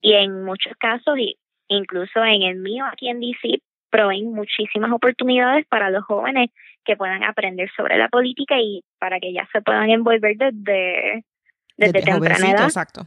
Y 0.00 0.12
en 0.12 0.44
muchos 0.44 0.74
casos, 0.78 1.18
y 1.18 1.36
incluso 1.66 2.22
en 2.24 2.42
el 2.42 2.58
mío 2.58 2.84
aquí 2.84 3.08
en 3.08 3.18
DC, 3.18 3.60
proveen 3.90 4.32
muchísimas 4.32 4.92
oportunidades 4.92 5.66
para 5.66 5.90
los 5.90 6.04
jóvenes 6.04 6.50
que 6.84 6.96
puedan 6.96 7.24
aprender 7.24 7.68
sobre 7.76 7.98
la 7.98 8.08
política 8.08 8.60
y 8.60 8.82
para 8.98 9.18
que 9.18 9.32
ya 9.32 9.48
se 9.52 9.60
puedan 9.60 9.90
envolver 9.90 10.36
desde, 10.36 11.24
desde, 11.76 12.02
temprana 12.02 12.50
edad, 12.50 12.64
exacto. 12.64 13.06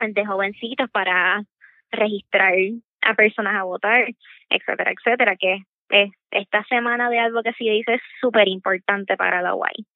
desde 0.00 0.26
jovencitos 0.26 0.90
para 0.90 1.42
registrar 1.90 2.54
a 3.02 3.14
personas 3.14 3.54
a 3.56 3.64
votar, 3.64 4.06
etcétera, 4.48 4.92
etcétera, 4.92 5.36
que 5.36 5.62
es, 5.90 6.10
esta 6.30 6.64
semana 6.64 7.10
de 7.10 7.18
sí 7.52 7.68
dice 7.68 7.94
es 7.94 8.02
súper 8.20 8.48
importante 8.48 9.16
para 9.16 9.42
la 9.42 9.54
UAI 9.54 9.86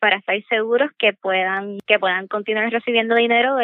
para 0.00 0.18
estar 0.18 0.36
seguros 0.48 0.90
que 0.98 1.12
puedan 1.12 1.78
que 1.86 1.98
puedan 1.98 2.28
continuar 2.28 2.70
recibiendo 2.70 3.16
dinero 3.16 3.56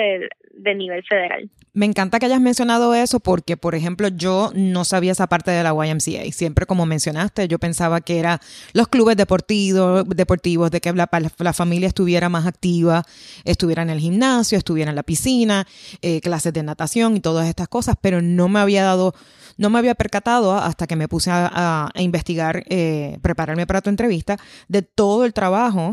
del, 0.56 0.78
nivel 0.78 1.02
federal. 1.04 1.50
Me 1.73 1.87
encanta 1.87 2.18
que 2.18 2.26
hayas 2.26 2.40
mencionado 2.40 2.94
eso 2.94 3.20
porque, 3.20 3.56
por 3.56 3.75
ejemplo, 3.75 4.08
yo 4.08 4.50
no 4.54 4.84
sabía 4.84 5.12
esa 5.12 5.26
parte 5.26 5.50
de 5.50 5.62
la 5.62 5.70
YMCA. 5.70 6.30
Siempre, 6.32 6.66
como 6.66 6.87
mencionaste, 6.87 7.49
yo 7.49 7.58
pensaba 7.58 8.00
que 8.00 8.18
era 8.18 8.40
los 8.73 8.88
clubes 8.88 9.16
deportivos, 9.16 10.08
deportivos 10.08 10.70
de 10.70 10.80
que 10.80 10.92
la, 10.92 11.08
la 11.38 11.52
familia 11.52 11.88
estuviera 11.88 12.28
más 12.28 12.46
activa, 12.46 13.02
estuviera 13.44 13.82
en 13.82 13.90
el 13.90 13.99
gimnasio, 13.99 14.56
estuviera 14.58 14.90
en 14.90 14.96
la 14.96 15.02
piscina, 15.02 15.66
eh, 16.02 16.20
clases 16.20 16.52
de 16.52 16.62
natación 16.62 17.16
y 17.16 17.20
todas 17.20 17.49
estas 17.49 17.68
cosas, 17.68 17.96
pero 18.00 18.23
no 18.23 18.49
me 18.49 18.61
había 18.61 18.84
dado 18.84 19.14
no 19.56 19.70
me 19.70 19.78
había 19.78 19.94
percatado 19.94 20.52
hasta 20.54 20.87
que 20.87 20.96
me 20.96 21.08
puse 21.08 21.30
a, 21.32 21.90
investigar, 21.94 22.64
eh, 22.68 23.18
prepararme 23.23 23.66
para 23.66 23.82
tu 23.82 23.90
entrevista, 23.90 24.37
de 24.68 24.82
todo 24.82 25.25
el 25.25 25.32
trabajo 25.32 25.92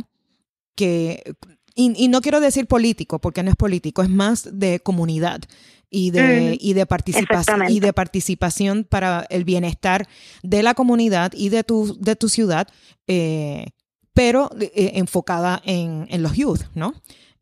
que, 0.75 1.35
y, 1.75 2.07
no 2.07 2.21
quiero 2.21 2.39
decir 2.39 2.67
político, 2.67 3.19
porque 3.19 3.43
no 3.43 3.49
es 3.49 3.55
político, 3.55 4.01
es 4.03 4.09
más 4.09 4.49
de 4.51 4.79
comunidad 4.79 5.41
y 5.89 6.11
de, 6.11 6.57
y 6.59 6.73
de 6.73 6.85
participación 6.85 7.69
y 7.69 7.79
de 7.79 7.93
participación 7.93 8.85
para 8.85 9.25
el 9.29 9.43
bienestar 9.43 10.07
de 10.41 10.63
la 10.63 10.73
comunidad 10.73 11.33
y 11.35 11.49
de 11.49 11.63
tu, 11.63 11.97
de 11.99 12.15
tu 12.15 12.29
ciudad, 12.29 12.67
eh, 13.07 13.67
pero 14.13 14.49
eh, 14.59 14.93
enfocada 14.95 15.61
en, 15.65 16.07
en, 16.09 16.23
los 16.23 16.33
youth, 16.33 16.61
¿no? 16.75 16.93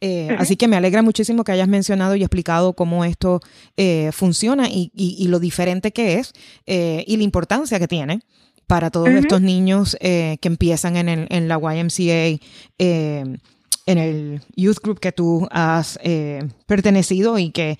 Eh, 0.02 0.36
así 0.40 0.56
que 0.56 0.68
me 0.68 0.78
alegra 0.78 1.02
muchísimo 1.02 1.44
que 1.44 1.52
hayas 1.52 1.68
mencionado 1.68 2.16
y 2.16 2.24
explicado 2.24 2.74
cómo 2.74 3.04
esto 3.04 3.42
funciona 4.14 4.70
y, 4.70 4.92
y, 4.96 5.28
lo 5.28 5.40
diferente 5.40 5.92
que 5.92 6.20
es 6.20 6.34
y 6.66 7.18
la 7.18 7.24
importancia 7.24 7.80
que 7.80 7.88
tiene 7.88 8.22
para 8.66 8.92
todos 8.92 9.10
estos 9.10 9.42
niños 9.42 9.98
que 10.00 10.40
empiezan 10.42 10.96
en, 10.96 11.10
el, 11.10 11.28
en 11.30 11.50
la 11.50 11.58
YMCA, 11.58 12.40
en 13.90 13.98
el 13.98 14.42
youth 14.56 14.80
group 14.82 15.00
que 15.00 15.12
tú 15.12 15.48
has 15.52 16.00
eh, 16.04 16.48
pertenecido 16.66 17.38
y 17.38 17.52
que, 17.52 17.80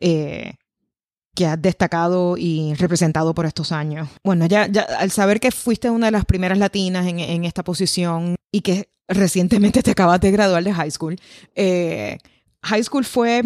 que 0.00 1.46
has 1.46 1.60
destacado 1.60 2.36
y 2.36 2.74
representado 2.74 3.34
por 3.34 3.46
estos 3.46 3.72
años. 3.72 4.08
Bueno, 4.24 4.46
ya, 4.46 4.66
ya 4.66 4.82
al 4.98 5.10
saber 5.10 5.40
que 5.40 5.50
fuiste 5.50 5.90
una 5.90 6.06
de 6.06 6.12
las 6.12 6.24
primeras 6.24 6.58
latinas 6.58 7.06
en, 7.06 7.20
en 7.20 7.44
esta 7.44 7.62
posición 7.62 8.36
y 8.50 8.62
que 8.62 8.88
recientemente 9.08 9.82
te 9.82 9.90
acabas 9.90 10.20
de 10.20 10.30
graduar 10.30 10.64
de 10.64 10.72
high 10.72 10.90
school, 10.90 11.16
high 11.54 12.84
school 12.84 13.04
fue 13.04 13.42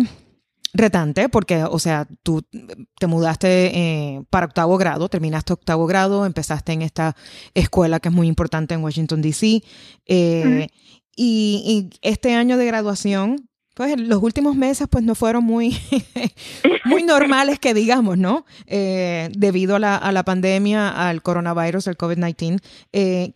retante 0.74 1.28
porque, 1.28 1.64
o 1.64 1.78
sea, 1.78 2.06
tú 2.22 2.42
te 2.98 3.06
mudaste 3.06 3.66
eh, 3.78 4.24
para 4.28 4.46
octavo 4.46 4.76
grado, 4.76 5.08
terminaste 5.08 5.52
octavo 5.52 5.86
grado, 5.86 6.26
empezaste 6.26 6.72
en 6.72 6.82
esta 6.82 7.16
escuela 7.54 8.00
que 8.00 8.08
es 8.08 8.14
muy 8.14 8.26
importante 8.26 8.74
en 8.74 8.82
Washington, 8.82 9.22
D.C. 9.22 9.62
Eh, 10.06 10.68
y, 11.16 11.90
este 12.02 12.34
año 12.34 12.56
de 12.56 12.66
graduación, 12.66 13.48
pues 13.74 13.98
los 14.00 14.22
últimos 14.22 14.56
meses 14.56 14.86
pues 14.90 15.04
no 15.04 15.14
fueron 15.14 15.44
muy, 15.44 15.76
muy 16.84 17.02
normales 17.02 17.58
que 17.58 17.74
digamos, 17.74 18.18
¿no? 18.18 18.44
Eh, 18.66 19.28
debido 19.36 19.76
a 19.76 19.78
la, 19.78 20.22
pandemia, 20.24 21.08
al 21.08 21.22
coronavirus, 21.22 21.88
al 21.88 21.96
COVID-19. 21.96 22.60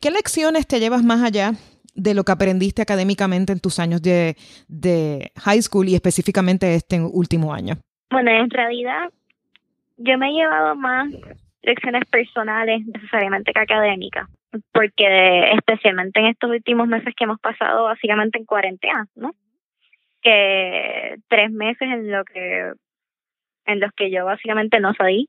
¿Qué 0.01 0.11
lecciones 0.11 0.67
te 0.67 0.81
llevas 0.81 1.03
más 1.03 1.23
allá 1.23 1.53
de 1.95 2.15
lo 2.15 2.25
que 2.25 2.33
aprendiste 2.33 2.81
académicamente 2.81 3.53
en 3.53 3.61
tus 3.61 3.81
años 3.81 4.01
de, 4.01 4.37
de 4.69 5.33
high 5.37 5.61
school 5.61 5.89
y 5.89 5.95
específicamente 5.97 6.75
este 6.75 7.01
último 7.01 7.53
año? 7.53 7.75
Bueno, 8.11 8.31
en 8.31 8.49
realidad 8.51 9.11
yo 9.99 10.17
me 10.17 10.29
he 10.29 10.33
llevado 10.33 10.77
más 10.77 11.09
lecciones 11.63 12.05
personales 12.11 12.87
necesariamente 12.87 13.53
que 13.53 13.61
académicas, 13.61 14.29
porque 14.73 15.53
especialmente 15.53 16.21
en 16.21 16.27
estos 16.27 16.51
últimos 16.51 16.89
meses 16.89 17.15
que 17.17 17.25
hemos 17.25 17.41
pasado 17.41 17.85
básicamente 17.85 18.39
en 18.39 18.45
cuarentena, 18.45 19.07
¿no? 19.15 19.33
Que 20.23 21.17
tres 21.29 21.51
meses 21.51 21.83
en 21.83 22.11
lo 22.11 22.25
que 22.25 22.73
en 23.67 23.81
los 23.81 23.93
que 23.93 24.11
yo 24.11 24.25
básicamente 24.25 24.81
no 24.81 24.95
salí 24.95 25.29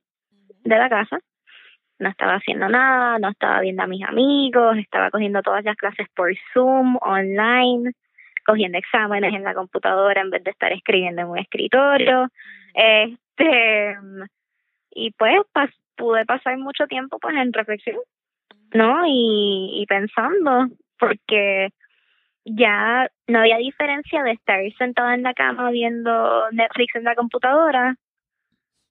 de 0.63 0.77
la 0.77 0.89
casa 0.89 1.19
no 1.99 2.09
estaba 2.09 2.35
haciendo 2.35 2.69
nada, 2.69 3.19
no 3.19 3.29
estaba 3.29 3.59
viendo 3.59 3.83
a 3.83 3.87
mis 3.87 4.03
amigos, 4.03 4.77
estaba 4.77 5.11
cogiendo 5.11 5.41
todas 5.41 5.63
las 5.65 5.75
clases 5.75 6.07
por 6.15 6.33
Zoom, 6.53 6.97
online, 7.01 7.91
cogiendo 8.45 8.77
exámenes 8.77 9.33
en 9.33 9.43
la 9.43 9.53
computadora 9.53 10.21
en 10.21 10.29
vez 10.29 10.43
de 10.43 10.51
estar 10.51 10.71
escribiendo 10.71 11.21
en 11.21 11.27
un 11.27 11.37
escritorio. 11.37 12.29
Este 12.73 13.97
y 14.91 15.11
pues 15.11 15.35
pude 15.95 16.25
pasar 16.25 16.57
mucho 16.57 16.87
tiempo 16.87 17.19
pues 17.19 17.35
en 17.35 17.53
reflexión, 17.53 17.97
¿no? 18.73 19.05
Y, 19.05 19.81
y 19.81 19.85
pensando, 19.85 20.67
porque 20.97 21.69
ya 22.45 23.09
no 23.27 23.39
había 23.39 23.57
diferencia 23.57 24.23
de 24.23 24.31
estar 24.31 24.59
sentada 24.77 25.13
en 25.13 25.23
la 25.23 25.33
cama 25.33 25.71
viendo 25.71 26.49
Netflix 26.51 26.95
en 26.95 27.03
la 27.03 27.15
computadora 27.15 27.95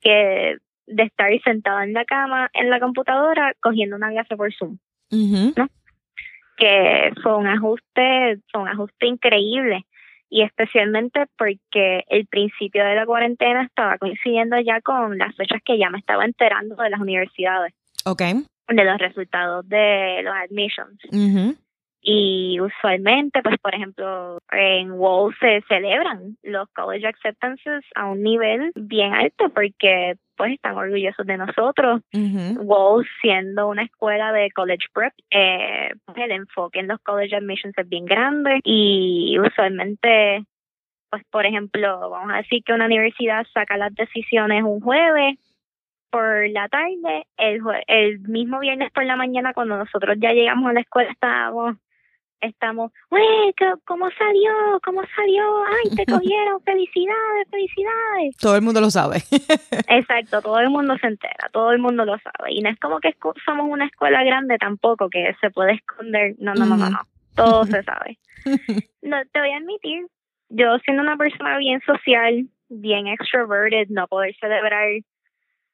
que 0.01 0.57
de 0.87 1.03
estar 1.03 1.31
sentada 1.43 1.85
en 1.85 1.93
la 1.93 2.05
cama, 2.05 2.49
en 2.55 2.71
la 2.71 2.81
computadora, 2.81 3.53
cogiendo 3.61 3.97
una 3.97 4.11
clase 4.11 4.37
por 4.37 4.55
Zoom, 4.55 4.79
¿no? 5.11 5.69
Que 6.57 7.13
fue 7.23 7.37
un 7.37 7.47
ajuste, 7.47 8.39
fue 8.51 8.63
un 8.63 8.69
ajuste 8.69 9.07
increíble 9.07 9.85
y 10.31 10.43
especialmente 10.43 11.27
porque 11.37 12.05
el 12.09 12.27
principio 12.27 12.85
de 12.85 12.95
la 12.95 13.07
cuarentena 13.07 13.65
estaba 13.65 13.99
coincidiendo 13.99 14.59
ya 14.61 14.81
con 14.81 15.19
las 15.19 15.35
fechas 15.37 15.61
que 15.65 15.79
ya 15.79 15.91
me 15.91 15.99
estaba 15.99 16.25
enterando 16.25 16.77
de 16.77 16.91
las 16.91 17.01
universidades. 17.01 17.75
Okay. 18.05 18.45
De 18.69 18.85
los 18.85 18.99
resultados 18.99 19.69
de 19.69 20.21
los 20.23 20.35
admissions. 20.35 21.01
Y 22.01 22.61
usualmente, 22.61 23.43
pues 23.43 23.57
por 23.59 23.75
ejemplo, 23.75 24.39
en 24.53 24.93
WOW 24.93 25.33
se 25.41 25.63
celebran 25.69 26.37
los 26.43 26.69
college 26.71 27.07
acceptances 27.07 27.85
a 27.95 28.07
un 28.07 28.23
nivel 28.23 28.73
bien 28.77 29.15
alto 29.15 29.49
porque 29.51 30.17
pues 30.37 30.53
están 30.53 30.77
orgullosos 30.77 31.27
de 31.27 31.37
nosotros. 31.37 32.01
Uh 32.15 33.03
siendo 33.21 33.69
una 33.69 33.83
escuela 33.83 34.33
de 34.33 34.51
college 34.53 34.87
prep, 34.93 35.13
eh, 35.31 35.91
pues 36.05 36.19
el 36.19 36.31
enfoque 36.31 36.79
en 36.79 36.89
los 36.89 37.01
college 37.01 37.35
admissions 37.35 37.77
es 37.77 37.89
bien 37.89 38.05
grande 38.05 38.61
y 38.63 39.37
usualmente, 39.41 40.45
pues 41.11 41.25
por 41.31 41.47
ejemplo, 41.47 42.11
vamos 42.11 42.33
a 42.33 42.39
decir 42.39 42.63
que 42.65 42.73
una 42.73 42.87
universidad 42.87 43.45
saca 43.53 43.77
las 43.77 43.95
decisiones 43.95 44.63
un 44.63 44.81
jueves 44.81 45.37
por 46.11 46.49
la 46.51 46.69
tarde, 46.69 47.27
el, 47.37 47.61
el 47.87 48.21
mismo 48.21 48.61
viernes 48.61 48.91
por 48.93 49.05
la 49.05 49.17
mañana 49.17 49.53
cuando 49.53 49.77
nosotros 49.77 50.17
ya 50.21 50.33
llegamos 50.33 50.71
a 50.71 50.73
la 50.75 50.81
escuela 50.81 51.11
estábamos 51.11 51.77
estamos, 52.41 52.93
¡Uy! 53.11 53.55
¿Cómo 53.85 54.09
salió? 54.11 54.81
¿Cómo 54.85 55.03
salió? 55.15 55.43
¡Ay, 55.65 55.97
te 55.97 56.07
cogieron! 56.13 56.61
¡Felicidades, 56.63 57.49
felicidades! 57.51 58.37
Todo 58.41 58.57
el 58.57 58.63
mundo 58.63 58.81
lo 58.81 58.91
sabe. 58.91 59.19
Exacto, 59.89 60.43
todo 60.43 60.61
el 60.61 60.71
mundo 60.71 60.97
se 61.01 61.09
entera, 61.09 61.49
todo 61.53 61.73
el 61.73 61.79
mundo 61.79 62.05
lo 62.05 62.17
sabe. 62.19 62.53
Y 62.53 62.61
no 62.61 62.71
es 62.71 62.79
como 62.79 63.01
que 63.01 63.15
somos 63.45 63.67
una 63.69 63.87
escuela 63.87 64.23
grande 64.25 64.59
tampoco 64.59 65.09
que 65.11 65.35
se 65.41 65.51
puede 65.51 65.75
esconder. 65.75 66.35
No, 66.39 66.55
no, 66.55 66.67
no, 66.67 66.77
no, 66.77 66.91
no. 66.91 67.01
Todo 67.35 67.65
se 67.67 67.85
sabe. 67.85 68.19
No, 69.03 69.17
te 69.33 69.41
voy 69.41 69.51
a 69.53 69.59
admitir, 69.59 70.07
yo 70.49 70.77
siendo 70.79 71.03
una 71.03 71.17
persona 71.17 71.57
bien 71.59 71.81
social 71.83 72.49
bien 72.69 73.07
extroverted, 73.07 73.89
no 73.91 74.07
poder 74.09 74.35
celebrar 74.41 74.89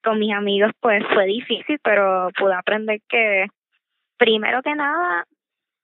con 0.04 0.18
mis 0.18 0.32
amigos, 0.32 0.72
pues 0.80 1.02
fue 1.12 1.26
difícil, 1.26 1.78
pero 1.82 2.28
pude 2.38 2.54
aprender 2.54 3.00
que 3.08 3.46
primero 4.16 4.62
que 4.62 4.74
nada 4.74 5.24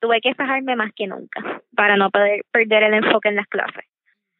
tuve 0.01 0.21
que 0.21 0.35
fijarme 0.35 0.77
más 0.77 0.93
que 0.95 1.07
nunca 1.07 1.63
para 1.75 1.97
no 1.97 2.11
poder 2.11 2.43
perder 2.51 2.85
el 2.85 2.95
enfoque 2.95 3.29
en 3.29 3.37
las 3.37 3.47
clases. 3.47 3.85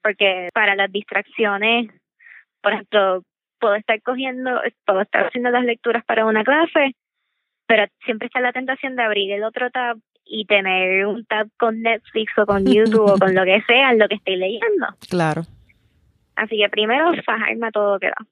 Porque 0.03 0.49
para 0.55 0.75
las 0.77 0.91
distracciones, 0.91 1.91
por 2.63 2.73
ejemplo, 2.73 3.23
puedo 3.59 3.75
estar 3.75 4.01
cogiendo, 4.03 4.61
puedo 4.87 5.03
estar 5.03 5.27
haciendo 5.27 5.51
las 5.51 5.65
lecturas 5.65 6.05
para 6.05 6.25
una 6.25 6.45
clase, 6.45 6.95
pero 7.67 7.87
siempre 8.05 8.27
está 8.27 8.41
la 8.41 8.53
tentación 8.53 8.97
de 8.97 9.03
abrir 9.03 9.33
el 9.33 9.45
otro 9.45 9.71
tab 9.71 9.99
y 10.25 10.45
tener 10.47 11.07
un 11.07 11.25
tab 11.27 11.49
con 11.59 11.83
Netflix 11.83 12.33
o 12.39 12.47
con 12.47 12.65
YouTube 12.65 13.11
o 13.11 13.19
con 13.19 13.35
lo 13.35 13.45
que 13.45 13.63
sea 13.67 13.91
en 13.91 13.99
lo 13.99 14.09
que 14.09 14.15
estoy 14.15 14.37
leyendo. 14.37 14.87
Claro. 15.09 15.43
Así 16.37 16.57
que 16.57 16.69
primero, 16.71 17.13
fajarme 17.23 17.67
a 17.67 17.71
todo 17.71 17.99
que 17.99 18.09
da. 18.09 18.27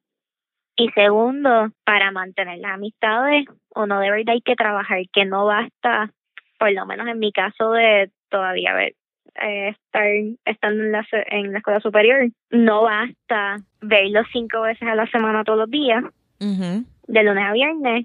Y 0.78 0.88
segundo, 0.90 1.72
para 1.84 2.12
mantener 2.12 2.60
las 2.60 2.74
amistades, 2.74 3.46
uno 3.74 3.98
de 3.98 4.10
verdad 4.12 4.34
hay 4.34 4.40
que 4.40 4.54
trabajar, 4.54 5.00
que 5.12 5.24
no 5.24 5.44
basta, 5.44 6.12
por 6.56 6.72
lo 6.72 6.86
menos 6.86 7.08
en 7.08 7.18
mi 7.18 7.32
caso 7.32 7.72
de 7.72 8.12
todavía 8.30 8.74
ver, 8.74 8.94
eh, 9.42 9.70
estar 9.70 10.06
estando 10.44 10.84
en 10.84 10.92
la, 10.92 11.04
en 11.30 11.52
la 11.52 11.58
escuela 11.58 11.80
superior, 11.80 12.28
no 12.50 12.82
basta 12.82 13.56
verlos 13.80 14.28
cinco 14.32 14.60
veces 14.60 14.86
a 14.86 14.94
la 14.94 15.08
semana 15.08 15.42
todos 15.42 15.58
los 15.58 15.70
días, 15.70 16.04
de 16.38 17.22
lunes 17.24 17.44
a 17.44 17.52
viernes, 17.52 18.04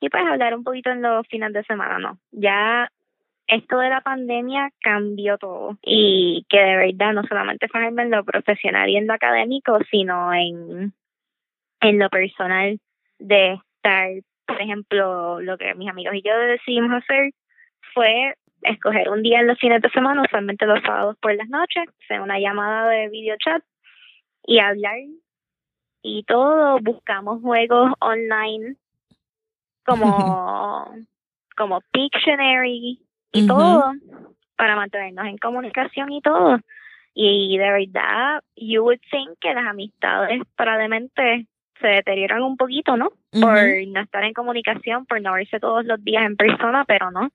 y 0.00 0.08
pues 0.08 0.24
hablar 0.26 0.56
un 0.56 0.64
poquito 0.64 0.90
en 0.90 1.02
los 1.02 1.24
fines 1.28 1.52
de 1.52 1.62
semana, 1.62 2.00
no. 2.00 2.18
Ya 2.32 2.90
esto 3.46 3.78
de 3.78 3.90
la 3.90 4.00
pandemia 4.00 4.70
cambió 4.80 5.38
todo 5.38 5.78
y 5.82 6.44
que 6.48 6.58
de 6.58 6.76
verdad 6.78 7.12
no 7.12 7.22
solamente 7.28 7.68
fue 7.68 7.86
en 7.86 8.10
lo 8.10 8.24
profesional 8.24 8.88
y 8.88 8.96
en 8.96 9.06
lo 9.06 9.14
académico, 9.14 9.78
sino 9.88 10.34
en 10.34 10.92
en 11.80 11.98
lo 11.98 12.08
personal 12.08 12.78
de 13.18 13.54
estar, 13.54 14.08
por 14.46 14.60
ejemplo, 14.60 15.40
lo 15.40 15.58
que 15.58 15.74
mis 15.74 15.88
amigos 15.88 16.14
y 16.14 16.22
yo 16.22 16.36
decidimos 16.36 17.02
hacer 17.02 17.32
fue 17.94 18.34
escoger 18.62 19.08
un 19.08 19.22
día 19.22 19.40
en 19.40 19.46
los 19.46 19.58
fines 19.58 19.80
de 19.80 19.90
semana, 19.90 20.22
usualmente 20.22 20.66
los 20.66 20.80
sábados 20.82 21.16
por 21.20 21.34
las 21.34 21.48
noches, 21.48 21.84
hacer 22.04 22.20
una 22.20 22.38
llamada 22.38 22.88
de 22.88 23.08
video 23.08 23.36
chat 23.38 23.62
y 24.44 24.58
hablar 24.58 24.98
y 26.02 26.22
todo, 26.24 26.78
buscamos 26.80 27.40
juegos 27.42 27.92
online 28.00 28.76
como 29.84 30.94
como 31.56 31.80
Pictionary 31.92 33.00
y 33.32 33.46
todo 33.46 33.92
para 34.56 34.76
mantenernos 34.76 35.26
en 35.26 35.38
comunicación 35.38 36.12
y 36.12 36.20
todo. 36.20 36.58
Y 37.14 37.58
de 37.58 37.70
verdad, 37.70 38.42
you 38.54 38.82
would 38.84 39.00
think 39.10 39.38
que 39.40 39.52
las 39.52 39.66
amistades 39.66 40.40
probablemente 40.56 41.46
se 41.80 41.88
deterioran 41.88 42.42
un 42.42 42.56
poquito, 42.56 42.96
¿no? 42.96 43.10
Por 43.30 43.58
no 43.88 44.00
estar 44.00 44.24
en 44.24 44.34
comunicación, 44.34 45.06
por 45.06 45.20
no 45.20 45.34
verse 45.34 45.60
todos 45.60 45.84
los 45.84 46.02
días 46.02 46.24
en 46.24 46.36
persona, 46.36 46.84
pero 46.86 47.10
no. 47.10 47.30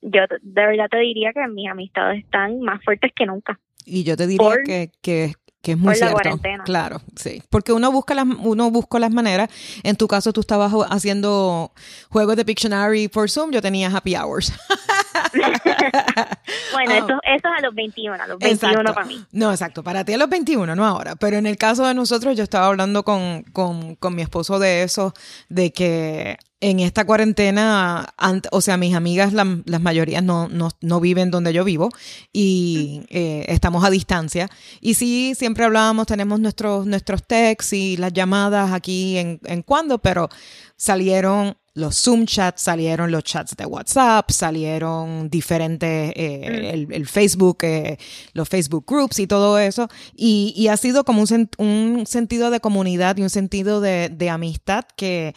Yo 0.00 0.22
de 0.40 0.66
verdad 0.66 0.88
te 0.90 0.98
diría 0.98 1.32
que 1.32 1.46
mis 1.48 1.70
amistades 1.70 2.24
están 2.24 2.60
más 2.60 2.82
fuertes 2.84 3.12
que 3.14 3.26
nunca. 3.26 3.58
Y 3.84 4.04
yo 4.04 4.16
te 4.16 4.26
diría 4.26 4.56
que, 4.64 4.90
que, 5.00 5.32
que 5.62 5.72
es 5.72 5.78
muy 5.78 5.94
cierto. 5.94 6.40
Claro, 6.64 7.00
sí. 7.16 7.42
Porque 7.50 7.72
uno 7.72 7.90
busca 7.92 8.14
las, 8.14 8.26
uno 8.26 8.70
busca 8.70 8.98
las 8.98 9.12
maneras. 9.12 9.48
En 9.84 9.96
tu 9.96 10.08
caso, 10.08 10.32
tú 10.32 10.40
estabas 10.40 10.72
haciendo 10.90 11.72
juegos 12.08 12.36
de 12.36 12.44
Pictionary 12.44 13.08
por 13.08 13.30
Zoom, 13.30 13.52
yo 13.52 13.62
tenía 13.62 13.88
happy 13.88 14.16
hours. 14.16 14.52
bueno, 16.72 16.92
eso, 16.94 17.06
eso 17.06 17.48
es 17.48 17.58
a 17.58 17.60
los 17.62 17.74
21, 17.74 18.22
a 18.22 18.26
los 18.26 18.38
21 18.38 18.94
para 18.94 19.06
mí. 19.06 19.24
No, 19.32 19.50
exacto, 19.50 19.82
para 19.82 20.04
ti 20.04 20.12
a 20.14 20.18
los 20.18 20.28
21, 20.28 20.74
no 20.74 20.86
ahora. 20.86 21.16
Pero 21.16 21.36
en 21.36 21.46
el 21.46 21.56
caso 21.56 21.86
de 21.86 21.94
nosotros, 21.94 22.36
yo 22.36 22.42
estaba 22.42 22.66
hablando 22.66 23.02
con, 23.04 23.42
con, 23.52 23.96
con 23.96 24.14
mi 24.14 24.22
esposo 24.22 24.58
de 24.58 24.82
eso, 24.82 25.14
de 25.48 25.72
que 25.72 26.36
en 26.62 26.78
esta 26.78 27.04
cuarentena, 27.04 28.14
o 28.52 28.60
sea, 28.60 28.76
mis 28.76 28.94
amigas, 28.94 29.32
las 29.32 29.80
mayorías 29.80 30.22
no, 30.22 30.48
no, 30.48 30.70
no, 30.80 31.00
viven 31.00 31.32
donde 31.32 31.52
yo 31.52 31.64
vivo 31.64 31.88
y 32.32 33.02
eh, 33.10 33.44
estamos 33.48 33.84
a 33.84 33.90
distancia. 33.90 34.48
Y 34.80 34.94
sí, 34.94 35.34
siempre 35.36 35.64
hablábamos, 35.64 36.06
tenemos 36.06 36.38
nuestros, 36.38 36.86
nuestros 36.86 37.26
texts 37.26 37.72
y 37.72 37.96
las 37.96 38.12
llamadas 38.12 38.70
aquí 38.70 39.18
en, 39.18 39.40
en 39.44 39.62
cuando, 39.62 39.98
pero 39.98 40.28
salieron 40.76 41.56
los 41.74 42.02
Zoom 42.02 42.26
chats, 42.26 42.62
salieron 42.62 43.10
los 43.10 43.24
chats 43.24 43.56
de 43.56 43.64
WhatsApp, 43.64 44.30
salieron 44.30 45.30
diferentes, 45.30 46.12
eh, 46.16 46.86
mm. 46.86 46.92
el, 46.92 47.06
Facebook, 47.06 47.58
eh, 47.62 47.98
los 48.34 48.48
Facebook 48.48 48.84
groups 48.86 49.18
y 49.18 49.26
todo 49.26 49.58
eso. 49.58 49.88
Y, 50.14 50.52
y 50.56 50.68
ha 50.68 50.76
sido 50.76 51.04
como 51.04 51.22
un, 51.22 51.50
un, 51.58 52.06
sentido 52.06 52.50
de 52.50 52.60
comunidad 52.60 53.16
y 53.16 53.22
un 53.22 53.30
sentido 53.30 53.80
de, 53.80 54.08
de 54.10 54.30
amistad 54.30 54.84
que 54.96 55.34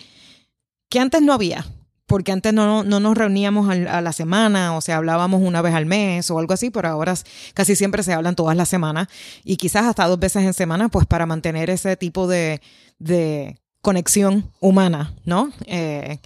que 0.89 0.99
antes 0.99 1.21
no 1.21 1.33
había, 1.33 1.65
porque 2.05 2.31
antes 2.31 2.53
no, 2.53 2.83
no 2.83 2.99
nos 2.99 3.17
reuníamos 3.17 3.69
a 3.69 4.01
la 4.01 4.13
semana 4.13 4.77
o 4.77 4.81
se 4.81 4.93
hablábamos 4.93 5.41
una 5.41 5.61
vez 5.61 5.73
al 5.73 5.85
mes 5.85 6.29
o 6.31 6.39
algo 6.39 6.53
así, 6.53 6.69
pero 6.69 6.87
ahora 6.87 7.15
casi 7.53 7.75
siempre 7.75 8.03
se 8.03 8.13
hablan 8.13 8.35
todas 8.35 8.55
las 8.55 8.69
semanas 8.69 9.07
y 9.43 9.57
quizás 9.57 9.85
hasta 9.85 10.07
dos 10.07 10.19
veces 10.19 10.43
en 10.43 10.53
semana, 10.53 10.89
pues 10.89 11.05
para 11.05 11.25
mantener 11.25 11.69
ese 11.69 11.97
tipo 11.97 12.27
de, 12.27 12.61
de 12.99 13.57
conexión 13.85 14.51
humana, 14.59 15.13
¿no? 15.25 15.51
Eh, 15.67 16.17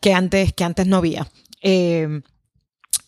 que, 0.00 0.12
antes, 0.12 0.52
que 0.52 0.64
antes 0.64 0.84
no 0.88 0.96
había. 0.96 1.28
Eh, 1.62 2.22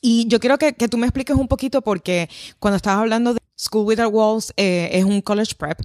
y 0.00 0.28
yo 0.28 0.38
quiero 0.38 0.58
que, 0.58 0.74
que, 0.74 0.86
tú 0.86 0.96
me 0.96 1.08
expliques 1.08 1.34
un 1.34 1.48
poquito 1.48 1.82
porque 1.82 2.28
cuando 2.60 2.76
estabas 2.76 3.00
hablando 3.00 3.34
de 3.34 3.40
School 3.58 3.84
Without 3.84 4.14
Walls 4.14 4.54
eh, 4.56 4.90
es 4.92 5.04
un 5.04 5.20
college 5.22 5.56
prep, 5.58 5.80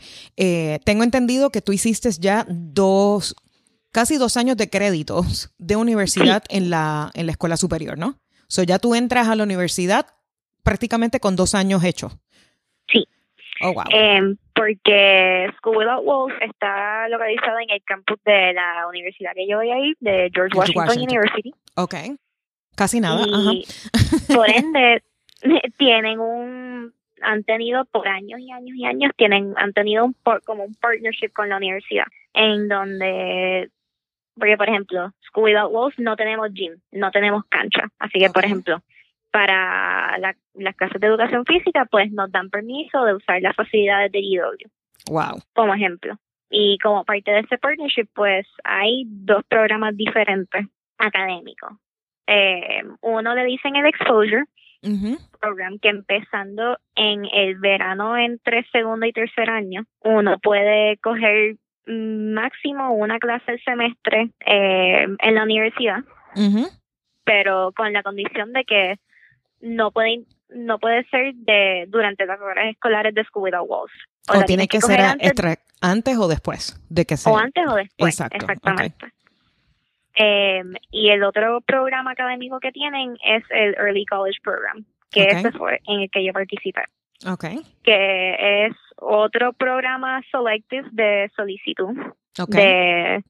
tengo 0.84 1.04
entendido 1.04 1.50
que 1.50 1.64
tú 1.64 1.72
hiciste 1.72 2.12
ya 2.12 2.46
dos 2.48 3.36
casi 3.92 4.18
dos 4.18 4.38
años 4.38 4.56
de 4.56 4.70
créditos 4.70 5.50
de 5.58 5.76
universidad 5.76 6.44
en, 6.50 6.70
la, 6.70 7.10
en 7.16 7.26
la 7.26 7.32
escuela 7.32 7.58
superior, 7.58 7.98
¿no? 7.98 8.20
So 8.48 8.62
ya 8.62 8.78
tú 8.78 8.94
entras 8.94 9.30
a 9.30 9.36
la 9.36 9.44
universidad 9.44 10.06
prácticamente 10.62 11.20
con 11.20 11.36
dos 11.36 11.56
años 11.56 11.84
hechos. 11.84 12.14
Sí. 12.94 13.04
Oh, 13.64 13.74
wow. 13.74 13.86
Porque 14.62 15.50
School 15.58 15.78
Without 15.78 16.04
Walls 16.04 16.36
está 16.40 17.10
localizada 17.10 17.64
en 17.64 17.72
el 17.72 17.82
campus 17.84 18.20
de 18.24 18.54
la 18.54 18.86
universidad 18.88 19.32
que 19.34 19.48
yo 19.48 19.58
voy 19.58 19.72
ahí, 19.72 19.94
de 20.00 20.30
George 20.32 20.56
Washington, 20.56 21.00
University. 21.00 21.52
Ok. 21.76 21.96
Casi 22.76 23.00
nada. 23.00 23.26
Y 23.26 23.66
por 24.36 24.48
ende, 24.56 25.02
tienen 25.80 26.20
un 26.20 26.94
han 27.24 27.44
tenido 27.44 27.86
por 27.86 28.08
años 28.08 28.40
y 28.40 28.52
años 28.52 28.76
y 28.76 28.86
años 28.86 29.12
tienen 29.18 29.56
han 29.58 29.74
tenido 29.74 30.06
un 30.06 30.16
como 30.46 30.64
un 30.64 30.76
partnership 30.76 31.30
con 31.34 31.50
la 31.50 31.58
universidad 31.58 32.06
en 32.34 32.68
donde 32.68 33.72
porque, 34.36 34.58
por 34.58 34.70
ejemplo, 34.70 35.12
School 35.28 35.46
Without 35.46 35.72
Walls 35.72 35.96
no 35.98 36.16
tenemos 36.16 36.54
gym, 36.54 36.80
no 36.92 37.12
tenemos 37.12 37.44
cancha. 37.50 37.88
Así 38.00 38.20
que, 38.20 38.30
por 38.30 38.46
ejemplo, 38.46 38.82
para 39.32 40.18
las 40.18 40.76
clases 40.76 41.00
de 41.00 41.08
educación 41.08 41.46
física, 41.46 41.86
pues 41.90 42.12
nos 42.12 42.32
dan 42.32 42.50
permiso 42.50 43.04
de 43.06 43.16
usar 43.16 43.42
las 43.42 43.56
facilidades 43.56 44.12
de 44.12 44.22
GW. 44.22 44.70
Wow. 45.12 45.42
Como 45.54 45.74
ejemplo. 45.74 46.18
Y 46.50 46.78
como 46.80 47.06
parte 47.06 47.32
de 47.32 47.40
ese 47.40 47.58
partnership, 47.58 48.08
pues 48.14 48.46
hay 48.64 49.06
dos 49.08 49.44
programas 49.48 49.96
diferentes 49.96 50.68
académicos. 50.98 51.72
Eh, 52.28 52.84
uno 53.02 53.36
le 53.36 53.46
dicen 53.46 53.76
el 53.78 53.86
Exposure, 53.86 54.44
program 55.40 55.80
que 55.80 55.90
empezando 55.90 56.78
en 56.96 57.26
el 57.32 57.56
verano 57.60 58.18
entre 58.18 58.66
segundo 58.72 59.06
y 59.06 59.14
tercer 59.14 59.50
año, 59.50 59.84
uno 60.02 60.40
puede 60.40 60.98
coger 60.98 61.56
máximo 61.86 62.94
una 62.94 63.20
clase 63.20 63.52
al 63.52 63.62
semestre 63.64 64.32
eh, 64.46 65.08
en 65.20 65.36
la 65.36 65.44
universidad, 65.44 66.04
pero 67.24 67.72
con 67.76 67.94
la 67.94 68.04
condición 68.04 68.54
de 68.54 68.64
que 68.66 69.00
no 69.62 69.92
puede 69.92 70.24
no 70.50 70.80
puede 70.80 71.06
ser 71.06 71.34
de 71.36 71.86
durante 71.88 72.26
las 72.26 72.40
horas 72.40 72.70
escolares 72.70 73.14
de 73.16 73.26
Without 73.34 73.68
Walls. 73.70 73.92
O, 74.30 74.44
tiene 74.44 74.68
que, 74.68 74.82
ser 74.82 75.00
antes, 75.82 76.18
o 76.18 76.28
después 76.28 76.80
de 76.90 77.06
que 77.06 77.18
sea. 77.18 77.32
O 77.32 77.38
antes 77.38 77.66
o 77.68 77.76
después, 77.76 78.20
exactamente. 78.20 79.08
Em, 80.14 80.74
y 80.92 81.10
el 81.10 81.24
otro 81.24 81.62
programa 81.62 82.12
académico 82.12 82.60
que 82.60 82.72
tienen 82.72 83.18
es 83.24 83.44
el 83.50 83.74
Early 83.76 84.06
College 84.06 84.40
Program, 84.44 84.86
que 85.10 85.24
ese 85.24 85.52
fue 85.54 85.80
en 85.88 86.02
el 86.02 86.12
que 86.12 86.24
yo 86.24 86.34
participé. 86.34 86.84
Okay. 87.26 87.62
Que 87.84 88.66
es 88.66 88.76
otro 88.98 89.54
programa 89.54 90.22
selective 90.32 90.88
de 90.92 91.32
solicitud. 91.36 91.96
De 92.48 93.24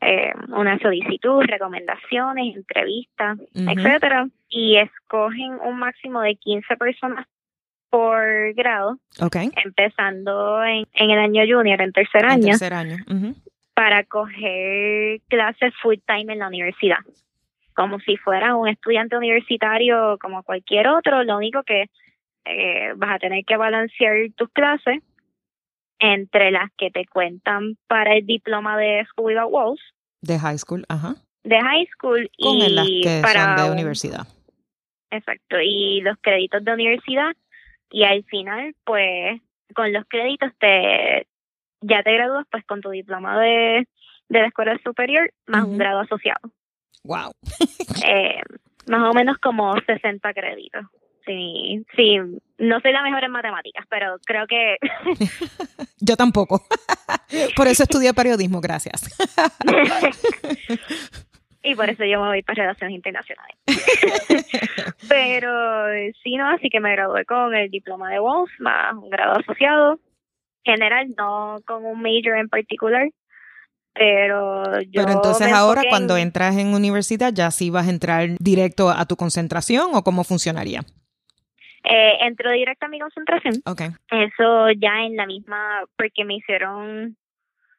eh, 0.00 0.32
una 0.48 0.78
solicitud, 0.78 1.42
recomendaciones, 1.46 2.56
entrevistas, 2.56 3.38
etcétera. 3.54 4.28
Y 4.48 4.76
escogen 4.76 5.58
un 5.64 5.78
máximo 5.78 6.20
de 6.20 6.36
15 6.36 6.76
personas 6.76 7.26
por 7.90 8.52
grado. 8.54 8.98
Okay. 9.20 9.50
Empezando 9.64 10.62
en, 10.64 10.86
en 10.94 11.10
el 11.10 11.18
año 11.18 11.42
junior, 11.46 11.80
en 11.80 11.92
tercer 11.92 12.24
año. 12.24 12.48
tercer 12.48 12.74
año. 12.74 12.96
Para 13.72 14.04
coger 14.04 15.20
clases 15.28 15.72
full 15.80 15.96
time 16.06 16.32
en 16.32 16.40
la 16.40 16.48
universidad. 16.48 16.98
Como 17.74 17.98
si 18.00 18.16
fuera 18.16 18.56
un 18.56 18.68
estudiante 18.68 19.16
universitario 19.16 20.18
como 20.20 20.42
cualquier 20.42 20.88
otro. 20.88 21.24
Lo 21.24 21.36
único 21.36 21.62
que 21.62 21.86
eh, 22.44 22.92
vas 22.96 23.14
a 23.14 23.18
tener 23.18 23.44
que 23.44 23.56
balancear 23.56 24.16
tus 24.36 24.50
clases 24.50 25.02
entre 25.98 26.50
las 26.50 26.70
que 26.76 26.90
te 26.90 27.06
cuentan 27.06 27.76
para 27.86 28.14
el 28.16 28.26
diploma 28.26 28.76
de 28.76 29.04
School 29.10 29.26
Without 29.32 29.52
Walls. 29.52 29.80
De 30.20 30.38
high 30.38 30.58
school, 30.58 30.84
ajá. 30.88 31.14
De 31.44 31.60
high 31.60 31.86
school 31.94 32.30
Con 32.40 32.56
y 32.56 32.68
las 32.70 32.86
que 32.86 33.20
para 33.22 33.44
son 33.44 33.56
de 33.56 33.62
un- 33.64 33.72
universidad. 33.72 34.26
Exacto, 35.10 35.56
y 35.60 36.00
los 36.00 36.16
créditos 36.20 36.64
de 36.64 36.72
universidad. 36.72 37.32
Y 37.90 38.02
al 38.04 38.24
final, 38.24 38.74
pues, 38.84 39.40
con 39.74 39.92
los 39.92 40.04
créditos 40.08 40.50
te 40.58 41.26
ya 41.86 42.02
te 42.02 42.12
gradúas 42.14 42.46
pues 42.50 42.64
con 42.64 42.80
tu 42.80 42.90
diploma 42.90 43.38
de, 43.38 43.86
de 44.30 44.40
la 44.40 44.46
escuela 44.46 44.78
superior 44.82 45.30
más 45.46 45.64
un 45.64 45.76
grado 45.78 46.00
asociado. 46.00 46.40
Wow. 47.04 47.32
Eh, 48.06 48.40
más 48.88 49.02
o 49.08 49.12
menos 49.14 49.38
como 49.38 49.74
60 49.86 50.32
créditos. 50.34 50.84
Sí, 51.26 51.84
sí, 51.96 52.18
no 52.58 52.80
soy 52.80 52.92
la 52.92 53.02
mejor 53.02 53.24
en 53.24 53.30
matemáticas, 53.30 53.86
pero 53.88 54.16
creo 54.26 54.46
que 54.46 54.76
Yo 56.00 56.16
tampoco. 56.16 56.62
Por 57.56 57.66
eso 57.66 57.84
estudié 57.84 58.12
periodismo, 58.12 58.60
gracias. 58.60 59.08
y 61.62 61.74
por 61.74 61.88
eso 61.88 62.04
yo 62.04 62.20
me 62.20 62.28
voy 62.28 62.42
para 62.42 62.62
relaciones 62.62 62.94
internacionales. 62.94 63.56
Pero 65.08 65.86
sí, 66.22 66.36
no, 66.36 66.48
así 66.50 66.68
que 66.68 66.80
me 66.80 66.92
gradué 66.92 67.24
con 67.24 67.54
el 67.54 67.70
diploma 67.70 68.10
de 68.10 68.20
Walls 68.20 68.50
más 68.58 68.94
un 68.94 69.08
grado 69.10 69.38
asociado. 69.40 69.98
General, 70.64 71.08
no 71.16 71.56
con 71.66 71.84
un 71.84 72.00
major 72.02 72.36
en 72.38 72.48
particular. 72.48 73.08
Pero 73.94 74.80
yo. 74.82 75.02
Pero 75.02 75.12
entonces 75.12 75.46
me 75.46 75.52
ahora 75.52 75.82
cuando 75.88 76.16
en- 76.16 76.24
entras 76.24 76.56
en 76.56 76.74
universidad 76.74 77.32
ya 77.32 77.50
sí 77.50 77.70
vas 77.70 77.86
a 77.86 77.90
entrar 77.90 78.28
directo 78.40 78.90
a 78.90 79.06
tu 79.06 79.16
concentración 79.16 79.90
o 79.94 80.02
cómo 80.02 80.24
funcionaría. 80.24 80.82
Eh, 81.84 82.18
entro 82.22 82.50
directo 82.50 82.86
a 82.86 82.88
mi 82.88 82.98
concentración. 82.98 83.54
Ok. 83.66 83.82
Eso 84.10 84.70
ya 84.70 85.04
en 85.04 85.16
la 85.16 85.26
misma, 85.26 85.84
porque 85.96 86.24
me 86.24 86.36
hicieron, 86.36 87.16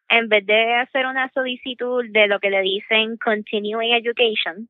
en 0.10 0.30
vez 0.30 0.46
de 0.46 0.76
hacer 0.76 1.06
una 1.08 1.30
solicitud 1.34 2.06
de 2.10 2.28
lo 2.28 2.40
que 2.40 2.50
le 2.52 2.62
dicen 2.62 3.18
continuing 3.18 3.94
education, 3.94 4.70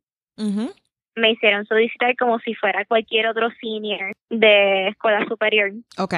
me 1.18 1.32
hicieron 1.32 1.66
solicitar 1.66 2.16
como 2.18 2.40
si 2.40 2.56
fuera 2.56 2.84
cualquier 2.86 3.28
otro 3.28 3.50
senior 3.62 4.14
de 4.30 4.90
escuela 4.90 5.26
superior. 5.28 5.72
Ok. 5.98 6.14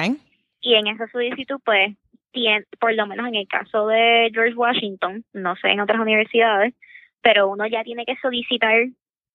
Y 0.60 0.74
en 0.74 0.88
esa 0.88 1.06
solicitud, 1.08 1.60
pues, 1.64 1.94
tien- 2.32 2.66
por 2.80 2.92
lo 2.94 3.06
menos 3.06 3.28
en 3.28 3.36
el 3.36 3.46
caso 3.46 3.86
de 3.86 4.28
George 4.32 4.54
Washington, 4.54 5.24
no 5.32 5.54
sé 5.56 5.68
en 5.68 5.80
otras 5.80 6.00
universidades, 6.00 6.74
pero 7.22 7.48
uno 7.48 7.66
ya 7.66 7.84
tiene 7.84 8.04
que 8.04 8.16
solicitar 8.22 8.86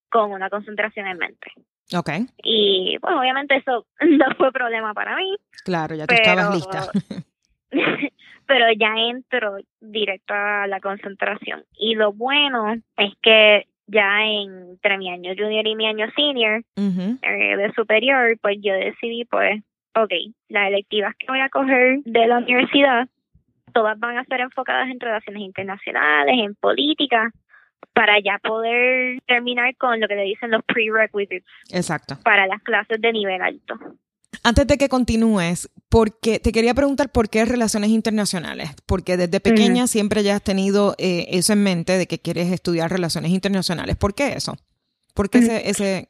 con 0.09 0.31
una 0.31 0.49
concentración 0.49 1.07
en 1.07 1.17
mente. 1.17 1.51
Ok. 1.95 2.09
Y, 2.43 2.97
pues, 2.99 3.13
obviamente 3.15 3.55
eso 3.57 3.85
no 4.01 4.25
fue 4.37 4.51
problema 4.51 4.93
para 4.93 5.15
mí. 5.15 5.35
Claro, 5.63 5.95
ya 5.95 6.05
tú 6.07 6.15
Pero- 6.15 6.31
estabas 6.31 6.55
lista. 6.55 6.91
pero 8.47 8.65
ya 8.77 8.93
entro 9.09 9.57
directo 9.81 10.33
a 10.33 10.67
la 10.67 10.79
concentración. 10.79 11.63
Y 11.77 11.95
lo 11.95 12.13
bueno 12.13 12.73
es 12.97 13.13
que 13.21 13.67
ya 13.87 14.23
entre 14.25 14.97
mi 14.97 15.09
año 15.09 15.33
junior 15.37 15.65
y 15.67 15.75
mi 15.75 15.87
año 15.87 16.07
senior 16.15 16.63
eh, 16.77 17.57
de 17.57 17.73
superior, 17.75 18.37
pues 18.41 18.57
yo 18.61 18.73
decidí, 18.73 19.25
pues, 19.25 19.61
ok, 19.95 20.11
las 20.49 20.67
electivas 20.67 21.15
que 21.17 21.27
voy 21.27 21.39
a 21.39 21.49
coger 21.49 21.99
de 22.03 22.27
la 22.27 22.37
universidad, 22.37 23.07
todas 23.73 23.99
van 23.99 24.17
a 24.17 24.23
ser 24.25 24.41
enfocadas 24.41 24.89
en 24.89 24.99
relaciones 24.99 25.41
internacionales, 25.41 26.35
en 26.37 26.55
política, 26.55 27.31
para 27.93 28.19
ya 28.19 28.39
poder 28.39 29.19
terminar 29.27 29.75
con 29.77 29.99
lo 29.99 30.07
que 30.07 30.15
le 30.15 30.23
dicen 30.23 30.51
los 30.51 30.63
prerequisites 30.63 31.43
Exacto. 31.71 32.17
para 32.23 32.47
las 32.47 32.61
clases 32.61 33.01
de 33.01 33.11
nivel 33.11 33.41
alto. 33.41 33.75
Antes 34.43 34.67
de 34.67 34.77
que 34.77 34.89
continúes, 34.89 35.69
porque 35.89 36.39
te 36.39 36.51
quería 36.51 36.73
preguntar 36.73 37.11
por 37.11 37.29
qué 37.29 37.45
relaciones 37.45 37.91
internacionales, 37.91 38.71
porque 38.85 39.15
desde 39.15 39.39
pequeña 39.39 39.87
siempre 39.87 40.23
ya 40.23 40.35
has 40.35 40.43
tenido 40.43 40.95
eh, 40.97 41.27
eso 41.29 41.53
en 41.53 41.63
mente 41.63 41.97
de 41.97 42.07
que 42.07 42.19
quieres 42.19 42.51
estudiar 42.51 42.91
relaciones 42.91 43.31
internacionales. 43.31 43.95
¿Por 43.95 44.15
qué 44.15 44.33
eso? 44.33 44.55
¿Por 45.13 45.29
qué 45.29 45.37
ese, 45.39 45.69
ese, 45.69 46.09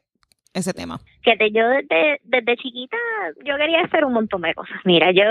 ese 0.54 0.72
tema? 0.72 1.00
Fíjate, 1.22 1.50
yo 1.52 1.68
desde, 1.68 2.20
desde 2.24 2.56
chiquita, 2.56 2.96
yo 3.44 3.56
quería 3.56 3.82
hacer 3.82 4.04
un 4.04 4.14
montón 4.14 4.40
de 4.40 4.54
cosas. 4.54 4.78
Mira, 4.84 5.12
yo 5.12 5.22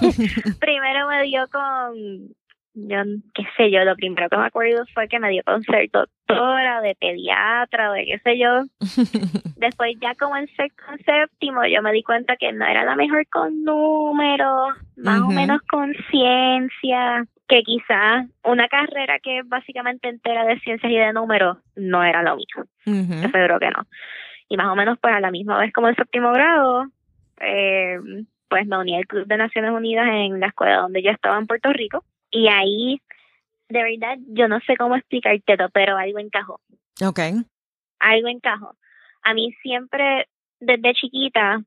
primero 0.60 1.08
me 1.08 1.22
dio 1.24 1.48
con, 1.48 2.34
yo 2.74 3.02
qué 3.34 3.44
sé 3.56 3.70
yo, 3.70 3.84
lo 3.84 3.96
primero 3.96 4.28
que 4.28 4.36
me 4.36 4.46
acuerdo 4.46 4.84
fue 4.94 5.08
que 5.08 5.18
me 5.18 5.30
dio 5.30 5.42
con 5.44 5.62
ser 5.64 5.90
doctora, 5.90 6.80
de 6.80 6.94
pediatra, 6.94 7.92
de 7.92 8.04
qué 8.06 8.18
sé 8.20 8.38
yo. 8.38 8.62
Después 9.56 9.96
ya 10.00 10.14
como 10.14 10.36
en 10.36 10.46
sexto, 10.56 10.82
séptimo, 11.04 11.64
yo 11.66 11.82
me 11.82 11.92
di 11.92 12.02
cuenta 12.02 12.36
que 12.36 12.52
no 12.52 12.64
era 12.64 12.84
la 12.84 12.96
mejor 12.96 13.26
con 13.28 13.64
números, 13.64 14.74
más 14.96 15.20
o 15.20 15.28
menos 15.28 15.60
con 15.62 15.92
ciencia, 16.10 17.24
que 17.48 17.62
quizás 17.62 18.26
una 18.44 18.68
carrera 18.68 19.18
que 19.18 19.40
es 19.40 19.48
básicamente 19.48 20.08
entera 20.08 20.44
de 20.44 20.60
ciencias 20.60 20.92
y 20.92 20.96
de 20.96 21.12
números 21.12 21.58
no 21.74 22.04
era 22.04 22.22
lo 22.22 22.36
mío. 22.36 22.66
Yo 22.86 23.28
seguro 23.30 23.58
que 23.58 23.70
no. 23.70 23.86
Y 24.48 24.56
más 24.56 24.66
o 24.66 24.76
menos 24.76 24.98
pues 25.00 25.14
a 25.14 25.20
la 25.20 25.30
misma 25.30 25.58
vez 25.58 25.72
como 25.72 25.88
en 25.88 25.96
séptimo 25.96 26.32
grado, 26.32 26.86
eh, 27.40 27.98
pues 28.48 28.66
me 28.66 28.78
uní 28.78 28.96
al 28.96 29.06
Club 29.06 29.26
de 29.26 29.36
Naciones 29.36 29.70
Unidas 29.70 30.06
en 30.08 30.40
la 30.40 30.48
escuela 30.48 30.78
donde 30.78 31.02
yo 31.02 31.10
estaba 31.10 31.38
en 31.38 31.46
Puerto 31.46 31.72
Rico. 31.72 32.04
Y 32.30 32.48
ahí, 32.48 33.00
de 33.68 33.82
verdad, 33.82 34.18
yo 34.28 34.48
no 34.48 34.60
sé 34.60 34.76
cómo 34.76 34.96
explicártelo, 34.96 35.68
pero 35.70 35.96
algo 35.96 36.18
encajó. 36.18 36.60
Ok. 37.02 37.20
Algo 37.98 38.28
encajó. 38.28 38.74
A 39.22 39.34
mí 39.34 39.52
siempre, 39.62 40.28
desde 40.60 40.94
chiquita, 40.94 41.62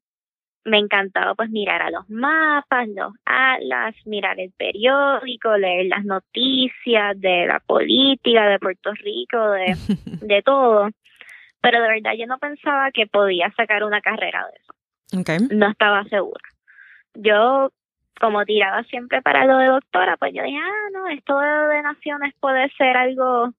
me 0.65 0.77
encantaba 0.77 1.35
pues 1.35 1.49
mirar 1.49 1.81
a 1.81 1.91
los 1.91 2.09
mapas, 2.09 2.87
los 2.87 3.13
atlas, 3.25 3.95
mirar 4.05 4.39
el 4.39 4.51
periódico, 4.51 5.57
leer 5.57 5.87
las 5.87 6.05
noticias 6.05 7.19
de 7.19 7.47
la 7.47 7.59
política 7.59 8.47
de 8.47 8.59
Puerto 8.59 8.93
Rico, 8.93 9.51
de, 9.51 9.75
de 10.21 10.41
todo. 10.41 10.89
Pero 11.61 11.81
de 11.81 11.87
verdad 11.87 12.13
yo 12.17 12.27
no 12.27 12.37
pensaba 12.39 12.91
que 12.91 13.07
podía 13.07 13.51
sacar 13.55 13.83
una 13.83 14.01
carrera 14.01 14.45
de 14.47 14.59
eso. 14.59 14.73
Ok. 15.19 15.51
No 15.51 15.69
estaba 15.69 16.03
segura. 16.05 16.43
Yo, 17.15 17.71
como 18.23 18.45
tiraba 18.45 18.83
siempre 18.85 19.21
para 19.21 19.43
lo 19.43 19.57
de 19.57 19.65
doctora, 19.65 20.15
pues 20.15 20.33
yo 20.33 20.43
dije, 20.43 20.57
ah, 20.57 20.89
no, 20.93 21.09
esto 21.09 21.37
de, 21.37 21.81
naciones 21.81 22.33
puede 22.39 22.69
ser 22.77 22.95
algo 22.95 23.51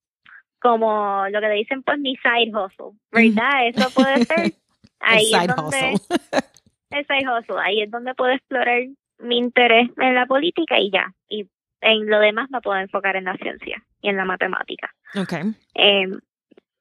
como 0.59 1.23
lo 1.29 1.39
que 1.39 1.47
le 1.49 1.53
dicen, 1.53 1.83
pues 1.83 1.99
mi 1.99 2.15
side 2.15 2.51
hustle, 2.51 2.97
¿verdad? 3.11 3.67
Eso 3.67 3.91
puede 3.93 4.25
ser. 4.25 4.53
Ahí 4.99 5.31
El 5.35 5.41
es 5.41 5.55
donde, 5.55 5.93
hustle. 5.93 6.17
el 6.89 7.05
side 7.05 7.29
hustle, 7.29 7.57
ahí 7.63 7.81
es 7.83 7.91
donde 7.91 8.15
puedo 8.15 8.31
explorar 8.31 8.81
mi 9.19 9.37
interés 9.37 9.87
en 9.97 10.15
la 10.15 10.25
política 10.25 10.79
y 10.79 10.89
ya. 10.89 11.13
Y 11.29 11.47
en 11.81 12.09
lo 12.09 12.19
demás 12.19 12.49
me 12.49 12.59
puedo 12.61 12.79
enfocar 12.79 13.15
en 13.17 13.25
la 13.25 13.35
ciencia 13.35 13.83
y 14.01 14.09
en 14.09 14.17
la 14.17 14.25
matemática. 14.25 14.89
Ok. 15.15 15.33
Eh, 15.75 16.07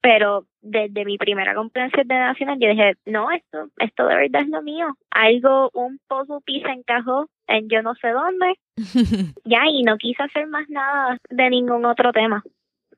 pero 0.04 0.44
desde 0.60 1.06
mi 1.06 1.16
primera 1.16 1.54
competencia 1.54 2.02
de 2.04 2.14
nacional 2.14 2.58
yo 2.60 2.68
dije, 2.68 2.92
no, 3.06 3.30
esto, 3.30 3.70
esto 3.78 4.06
de 4.06 4.14
verdad 4.14 4.42
es 4.42 4.48
lo 4.48 4.60
mío. 4.60 4.88
Algo, 5.10 5.70
un 5.72 5.98
puzzle 6.06 6.40
piece 6.44 6.68
encajó 6.68 7.30
en 7.46 7.70
yo 7.70 7.80
no 7.80 7.94
sé 7.94 8.08
dónde, 8.08 8.54
ya, 9.46 9.62
y 9.66 9.82
no 9.82 9.96
quise 9.96 10.22
hacer 10.22 10.46
más 10.46 10.68
nada 10.68 11.16
de 11.30 11.48
ningún 11.48 11.86
otro 11.86 12.12
tema. 12.12 12.44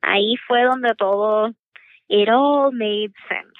Ahí 0.02 0.34
fue 0.48 0.64
donde 0.64 0.96
todo, 0.98 1.50
it 2.08 2.28
all 2.28 2.72
made 2.72 3.12
sense. 3.28 3.54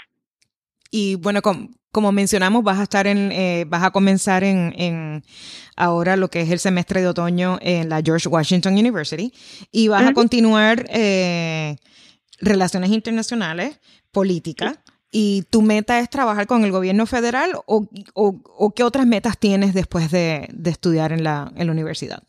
Y 0.91 1.15
bueno, 1.15 1.41
com- 1.41 1.69
como 1.93 2.11
mencionamos, 2.11 2.65
vas 2.65 2.81
a 2.81 2.83
estar 2.83 3.07
en, 3.07 3.31
eh, 3.31 3.65
vas 3.69 3.85
a 3.85 3.93
comenzar 3.93 4.43
en, 4.43 4.75
en 4.77 5.23
ahora 5.77 6.17
lo 6.17 6.31
que 6.31 6.41
es 6.41 6.51
el 6.51 6.59
semestre 6.59 7.01
de 7.01 7.07
otoño 7.07 7.59
en 7.61 7.91
la 7.91 8.03
George 8.05 8.29
Washington 8.29 8.73
University 8.73 9.33
y 9.71 9.87
vas 9.87 10.05
a 10.05 10.13
continuar 10.13 10.85
eh, 10.89 11.77
relaciones 12.41 12.91
internacionales, 12.91 13.81
política. 14.13 14.75
¿Y 15.13 15.45
tu 15.51 15.63
meta 15.63 16.01
es 16.01 16.11
trabajar 16.11 16.47
con 16.47 16.65
el 16.65 16.73
gobierno 16.73 17.07
federal 17.07 17.53
o, 17.67 17.87
o- 18.15 18.73
qué 18.75 18.83
otras 18.83 19.07
metas 19.07 19.39
tienes 19.39 19.73
después 19.73 20.11
de, 20.11 20.49
de 20.53 20.71
estudiar 20.71 21.13
en 21.13 21.23
la, 21.25 21.53
en 21.57 21.67
la 21.67 21.73
universidad? 21.73 22.23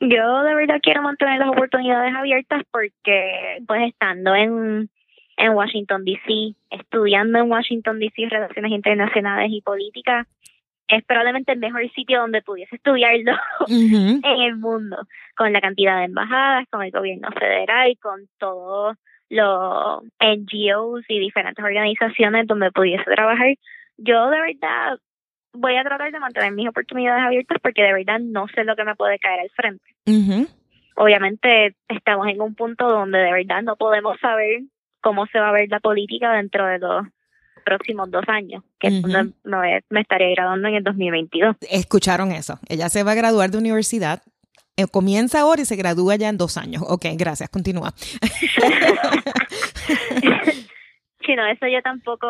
Yo 0.00 0.42
de 0.42 0.54
verdad 0.54 0.80
quiero 0.82 1.02
mantener 1.02 1.38
las 1.40 1.50
oportunidades 1.50 2.14
abiertas 2.14 2.62
porque 2.70 3.58
pues 3.66 3.82
estando 3.88 4.34
en, 4.34 4.88
en 5.36 5.52
Washington 5.52 6.04
DC, 6.04 6.54
estudiando 6.70 7.38
en 7.38 7.50
Washington 7.50 7.98
DC 7.98 8.28
relaciones 8.30 8.72
internacionales 8.72 9.50
y 9.52 9.60
política, 9.60 10.26
es 10.90 11.04
probablemente 11.04 11.52
el 11.52 11.58
mejor 11.58 11.88
sitio 11.92 12.20
donde 12.20 12.42
pudiese 12.42 12.76
estudiarlo 12.76 13.32
en 13.68 14.22
el 14.24 14.56
mundo, 14.56 15.06
con 15.36 15.52
la 15.52 15.60
cantidad 15.60 15.98
de 15.98 16.04
embajadas, 16.04 16.66
con 16.70 16.82
el 16.82 16.90
gobierno 16.90 17.30
federal, 17.32 17.96
con 18.00 18.28
todos 18.38 18.96
los 19.28 20.02
NGOs 20.20 21.04
y 21.08 21.20
diferentes 21.20 21.64
organizaciones 21.64 22.46
donde 22.46 22.72
pudiese 22.72 23.04
trabajar. 23.04 23.54
Yo 23.96 24.28
de 24.30 24.40
verdad 24.40 24.98
voy 25.52 25.76
a 25.76 25.84
tratar 25.84 26.10
de 26.10 26.18
mantener 26.18 26.52
mis 26.52 26.68
oportunidades 26.68 27.24
abiertas 27.24 27.58
porque 27.62 27.82
de 27.82 27.92
verdad 27.92 28.18
no 28.20 28.48
sé 28.48 28.64
lo 28.64 28.74
que 28.76 28.84
me 28.84 28.96
puede 28.96 29.18
caer 29.18 29.40
al 29.40 29.50
frente. 29.50 29.84
Obviamente 30.96 31.76
estamos 31.88 32.26
en 32.28 32.40
un 32.40 32.54
punto 32.54 32.88
donde 32.88 33.18
de 33.18 33.32
verdad 33.32 33.62
no 33.62 33.76
podemos 33.76 34.18
saber 34.20 34.62
cómo 35.00 35.26
se 35.26 35.38
va 35.38 35.50
a 35.50 35.52
ver 35.52 35.68
la 35.70 35.80
política 35.80 36.32
dentro 36.32 36.66
de 36.66 36.78
los 36.78 37.06
próximos 37.70 38.10
dos 38.10 38.24
años, 38.26 38.64
que 38.80 38.90
me, 38.90 39.32
me 39.88 40.00
estaría 40.00 40.30
graduando 40.30 40.66
en 40.68 40.74
el 40.74 40.82
2022. 40.82 41.56
Escucharon 41.70 42.32
eso. 42.32 42.58
Ella 42.68 42.88
se 42.88 43.04
va 43.04 43.12
a 43.12 43.14
graduar 43.14 43.50
de 43.50 43.58
universidad 43.58 44.22
eh, 44.76 44.86
comienza 44.90 45.40
ahora 45.40 45.60
y 45.62 45.66
se 45.66 45.76
gradúa 45.76 46.16
ya 46.16 46.28
en 46.30 46.38
dos 46.38 46.56
años. 46.56 46.82
Ok, 46.88 47.04
gracias, 47.18 47.50
continúa. 47.50 47.90
sí, 51.20 51.36
no, 51.36 51.46
eso 51.46 51.66
yo 51.66 51.82
tampoco 51.82 52.26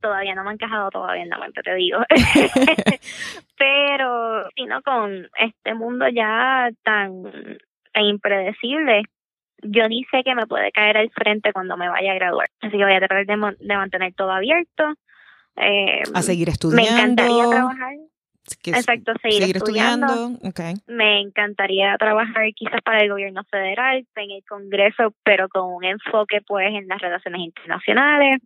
todavía 0.00 0.34
no 0.34 0.42
me 0.42 0.50
ha 0.50 0.54
encajado 0.54 0.90
todavía 0.90 1.22
en 1.22 1.28
la 1.28 1.38
mente, 1.38 1.62
te 1.62 1.74
digo. 1.76 2.00
Pero, 3.56 4.48
sino 4.56 4.82
con 4.82 5.28
este 5.38 5.74
mundo 5.74 6.06
ya 6.08 6.70
tan, 6.82 7.22
tan 7.92 8.04
impredecible, 8.04 9.04
yo 9.62 9.88
ni 9.88 10.04
sé 10.04 10.22
que 10.24 10.34
me 10.34 10.46
puede 10.46 10.72
caer 10.72 10.96
al 10.96 11.10
frente 11.10 11.52
cuando 11.52 11.76
me 11.76 11.88
vaya 11.88 12.12
a 12.12 12.16
graduar. 12.16 12.48
Así 12.60 12.76
que 12.76 12.84
voy 12.84 12.94
a 12.94 12.98
tratar 12.98 13.26
de, 13.26 13.36
mantener 13.36 14.14
todo 14.14 14.30
abierto. 14.30 14.84
Eh, 15.56 16.02
a 16.14 16.22
seguir 16.22 16.48
estudiando. 16.48 16.82
Me 16.82 16.98
encantaría 16.98 17.48
trabajar. 17.48 17.94
Exacto, 18.64 19.12
seguir, 19.22 19.56
estudiando. 19.56 20.30
Me 20.88 21.20
encantaría 21.20 21.96
trabajar 21.96 22.44
quizás 22.54 22.80
para 22.82 23.00
el 23.00 23.10
gobierno 23.10 23.44
federal, 23.44 24.04
en 24.16 24.30
el 24.30 24.42
Congreso, 24.48 25.14
pero 25.22 25.48
con 25.48 25.72
un 25.72 25.84
enfoque 25.84 26.40
pues 26.46 26.68
en 26.68 26.88
las 26.88 27.00
relaciones 27.00 27.40
internacionales, 27.40 28.40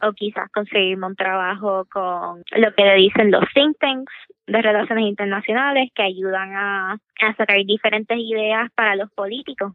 o 0.00 0.12
quizás 0.12 0.48
conseguirme 0.52 1.06
un 1.08 1.16
trabajo 1.16 1.86
con 1.92 2.42
lo 2.52 2.74
que 2.74 2.84
le 2.84 2.94
dicen 2.94 3.30
los 3.30 3.44
think 3.52 3.76
tanks 3.78 4.12
de 4.46 4.62
relaciones 4.62 5.06
internacionales 5.06 5.90
que 5.94 6.02
ayudan 6.02 6.54
a, 6.54 6.92
a 6.92 7.36
sacar 7.36 7.56
diferentes 7.64 8.18
ideas 8.18 8.70
para 8.74 8.94
los 8.94 9.10
políticos. 9.10 9.72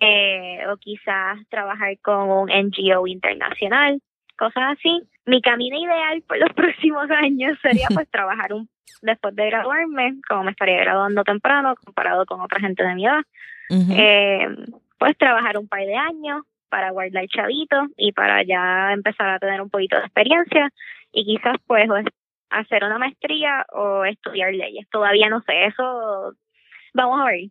Eh, 0.00 0.66
o 0.68 0.76
quizás 0.76 1.38
trabajar 1.48 1.98
con 2.00 2.30
un 2.30 2.48
NGO 2.48 3.06
internacional 3.06 4.00
cosas 4.38 4.78
así. 4.78 5.02
Mi 5.26 5.42
camino 5.42 5.76
ideal 5.76 6.22
por 6.22 6.38
los 6.38 6.52
próximos 6.54 7.10
años 7.10 7.58
sería 7.60 7.88
pues 7.94 8.08
trabajar 8.08 8.54
un 8.54 8.68
después 9.02 9.34
de 9.36 9.46
graduarme, 9.46 10.14
como 10.28 10.44
me 10.44 10.52
estaría 10.52 10.80
graduando 10.80 11.22
temprano 11.22 11.74
comparado 11.84 12.24
con 12.26 12.40
otra 12.40 12.58
gente 12.58 12.82
de 12.82 12.94
mi 12.94 13.06
edad, 13.06 13.22
eh, 13.70 14.48
pues 14.98 15.16
trabajar 15.16 15.56
un 15.56 15.68
par 15.68 15.80
de 15.80 15.94
años 15.94 16.42
para 16.68 16.90
guardar 16.90 17.26
chavito 17.28 17.86
y 17.96 18.12
para 18.12 18.42
ya 18.42 18.92
empezar 18.92 19.28
a 19.28 19.38
tener 19.38 19.60
un 19.60 19.70
poquito 19.70 19.96
de 19.96 20.02
experiencia 20.02 20.70
y 21.12 21.24
quizás 21.24 21.56
pues 21.66 21.88
hacer 22.50 22.82
una 22.82 22.98
maestría 22.98 23.66
o 23.70 24.04
estudiar 24.04 24.52
leyes. 24.52 24.88
Todavía 24.90 25.28
no 25.28 25.42
sé, 25.42 25.66
eso 25.66 26.34
vamos 26.92 27.20
a 27.20 27.26
ver 27.26 27.50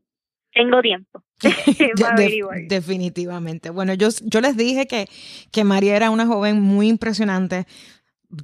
tengo 0.58 0.82
tiempo. 0.82 1.24
definitivamente. 2.68 3.70
Bueno, 3.70 3.94
yo, 3.94 4.10
yo 4.24 4.42
les 4.42 4.58
dije 4.58 4.88
que, 4.88 5.08
que 5.52 5.64
María 5.64 5.96
era 5.96 6.10
una 6.10 6.26
joven 6.26 6.62
muy 6.62 6.88
impresionante, 6.88 7.66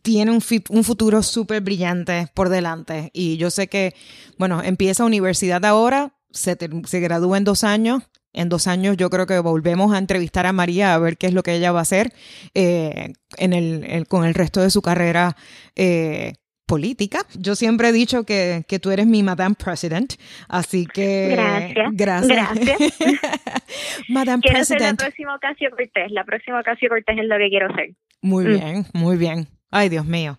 tiene 0.02 0.32
un, 0.32 0.42
un 0.70 0.84
futuro 0.84 1.22
súper 1.24 1.62
brillante 1.62 2.28
por 2.34 2.50
delante 2.50 3.10
y 3.14 3.38
yo 3.38 3.50
sé 3.50 3.68
que, 3.68 3.94
bueno, 4.38 4.64
empieza 4.64 5.04
universidad 5.04 5.66
ahora, 5.66 6.14
se, 6.32 6.58
se 6.86 7.00
gradúa 7.00 7.38
en 7.38 7.44
dos 7.44 7.64
años. 7.64 8.04
En 8.36 8.50
dos 8.50 8.66
años 8.66 8.98
yo 8.98 9.12
creo 9.12 9.28
que 9.28 9.38
volvemos 9.38 9.94
a 9.94 10.00
entrevistar 10.00 10.48
a 10.48 10.54
María 10.54 10.96
a 10.96 10.98
ver 10.98 11.18
qué 11.18 11.28
es 11.28 11.34
lo 11.36 11.44
que 11.44 11.54
ella 11.54 11.72
va 11.72 11.80
a 11.80 11.84
hacer 11.84 12.14
eh, 12.56 13.14
en 13.38 13.54
el, 13.54 14.08
con 14.08 14.26
el 14.26 14.34
resto 14.34 14.60
de 14.60 14.72
su 14.72 14.82
carrera 14.82 15.38
eh, 15.76 16.34
política. 16.66 17.20
Yo 17.38 17.56
siempre 17.56 17.90
he 17.90 17.92
dicho 17.92 18.24
que, 18.24 18.64
que, 18.68 18.80
tú 18.80 18.92
eres 18.92 19.06
mi 19.06 19.24
Madame 19.24 19.56
President, 19.56 20.14
así 20.48 20.86
que 20.86 21.30
gracias. 21.32 21.90
Gracias. 21.94 22.54
gracias. 22.54 22.80
Madame 24.10 24.42
quiero 24.42 24.58
President. 24.58 24.82
Ser 24.82 24.92
la 24.92 24.96
próxima 24.96 25.36
Ocasio 25.36 25.70
Cortés. 25.72 26.12
La 26.12 26.24
próxima 26.24 26.60
Ocasio 26.60 26.90
Cortés 26.90 27.18
es 27.20 27.26
lo 27.26 27.38
que 27.38 27.50
quiero 27.50 27.76
ser. 27.76 27.92
Muy 28.22 28.46
mm. 28.46 28.48
bien, 28.48 28.86
muy 28.94 29.18
bien. 29.18 29.48
Ay, 29.72 29.90
Dios 29.90 30.06
mío. 30.06 30.38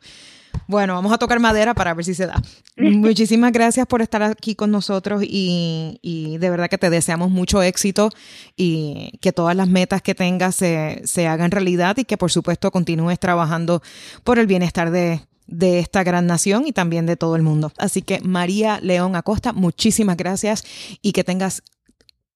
Bueno, 0.67 0.95
vamos 0.95 1.13
a 1.13 1.19
tocar 1.19 1.41
madera 1.41 1.75
para 1.75 1.93
ver 1.93 2.05
si 2.05 2.15
se 2.15 2.27
da. 2.27 2.41
Muchísimas 2.77 3.53
gracias 3.53 3.87
por 3.87 4.01
estar 4.01 4.23
aquí 4.23 4.55
con 4.55 4.71
nosotros 4.71 5.23
y, 5.23 5.99
y, 6.01 6.39
de 6.39 6.51
verdad 6.51 6.69
que 6.69 6.79
te 6.79 6.91
deseamos 6.91 7.31
mucho 7.31 7.63
éxito 7.63 8.09
y 8.57 9.19
que 9.21 9.33
todas 9.33 9.55
las 9.57 9.69
metas 9.69 10.01
que 10.01 10.15
tengas 10.15 10.55
se, 10.55 11.03
se 11.05 11.27
hagan 11.27 11.51
realidad 11.51 11.97
y 11.99 12.05
que 12.05 12.17
por 12.17 12.31
supuesto 12.31 12.71
continúes 12.71 13.19
trabajando 13.19 13.83
por 14.23 14.39
el 14.39 14.47
bienestar 14.47 14.91
de, 14.91 15.21
de 15.47 15.79
esta 15.79 16.03
gran 16.05 16.27
nación 16.27 16.67
y 16.67 16.73
también 16.73 17.07
de 17.07 17.17
todo 17.17 17.37
el 17.37 17.43
mundo. 17.43 17.73
Así 17.79 18.03
que 18.03 18.21
María 18.21 18.79
León 18.83 19.17
Acosta, 19.17 19.53
muchísimas 19.53 20.17
gracias 20.17 20.65
y 21.03 21.13
que 21.13 21.25
tengas 21.25 21.63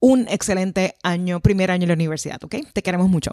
un 0.01 0.27
excelente 0.29 0.95
año, 1.03 1.41
primer 1.41 1.71
año 1.71 1.85
en 1.85 1.89
la 1.89 1.95
universidad, 1.95 2.43
¿ok? 2.43 2.57
Te 2.73 2.83
queremos 2.83 3.09
mucho. 3.09 3.33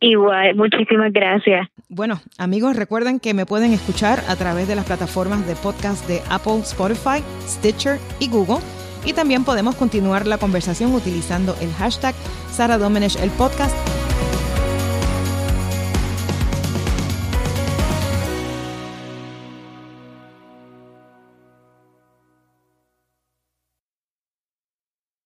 Igual, 0.00 0.54
muchísimas 0.54 1.12
gracias. 1.12 1.68
Bueno, 1.88 2.20
amigos, 2.38 2.76
recuerden 2.76 3.20
que 3.20 3.34
me 3.34 3.44
pueden 3.44 3.72
escuchar 3.72 4.22
a 4.28 4.36
través 4.36 4.66
de 4.66 4.74
las 4.74 4.86
plataformas 4.86 5.46
de 5.46 5.54
podcast 5.56 6.06
de 6.08 6.22
Apple, 6.30 6.60
Spotify, 6.60 7.22
Stitcher 7.46 7.98
y 8.18 8.28
Google. 8.28 8.60
Y 9.04 9.12
también 9.12 9.44
podemos 9.44 9.76
continuar 9.76 10.26
la 10.26 10.38
conversación 10.38 10.94
utilizando 10.94 11.54
el 11.60 11.72
hashtag 11.72 12.14
Sara 12.50 12.78
Domenech 12.78 13.16
el 13.16 13.30
podcast 13.30 13.74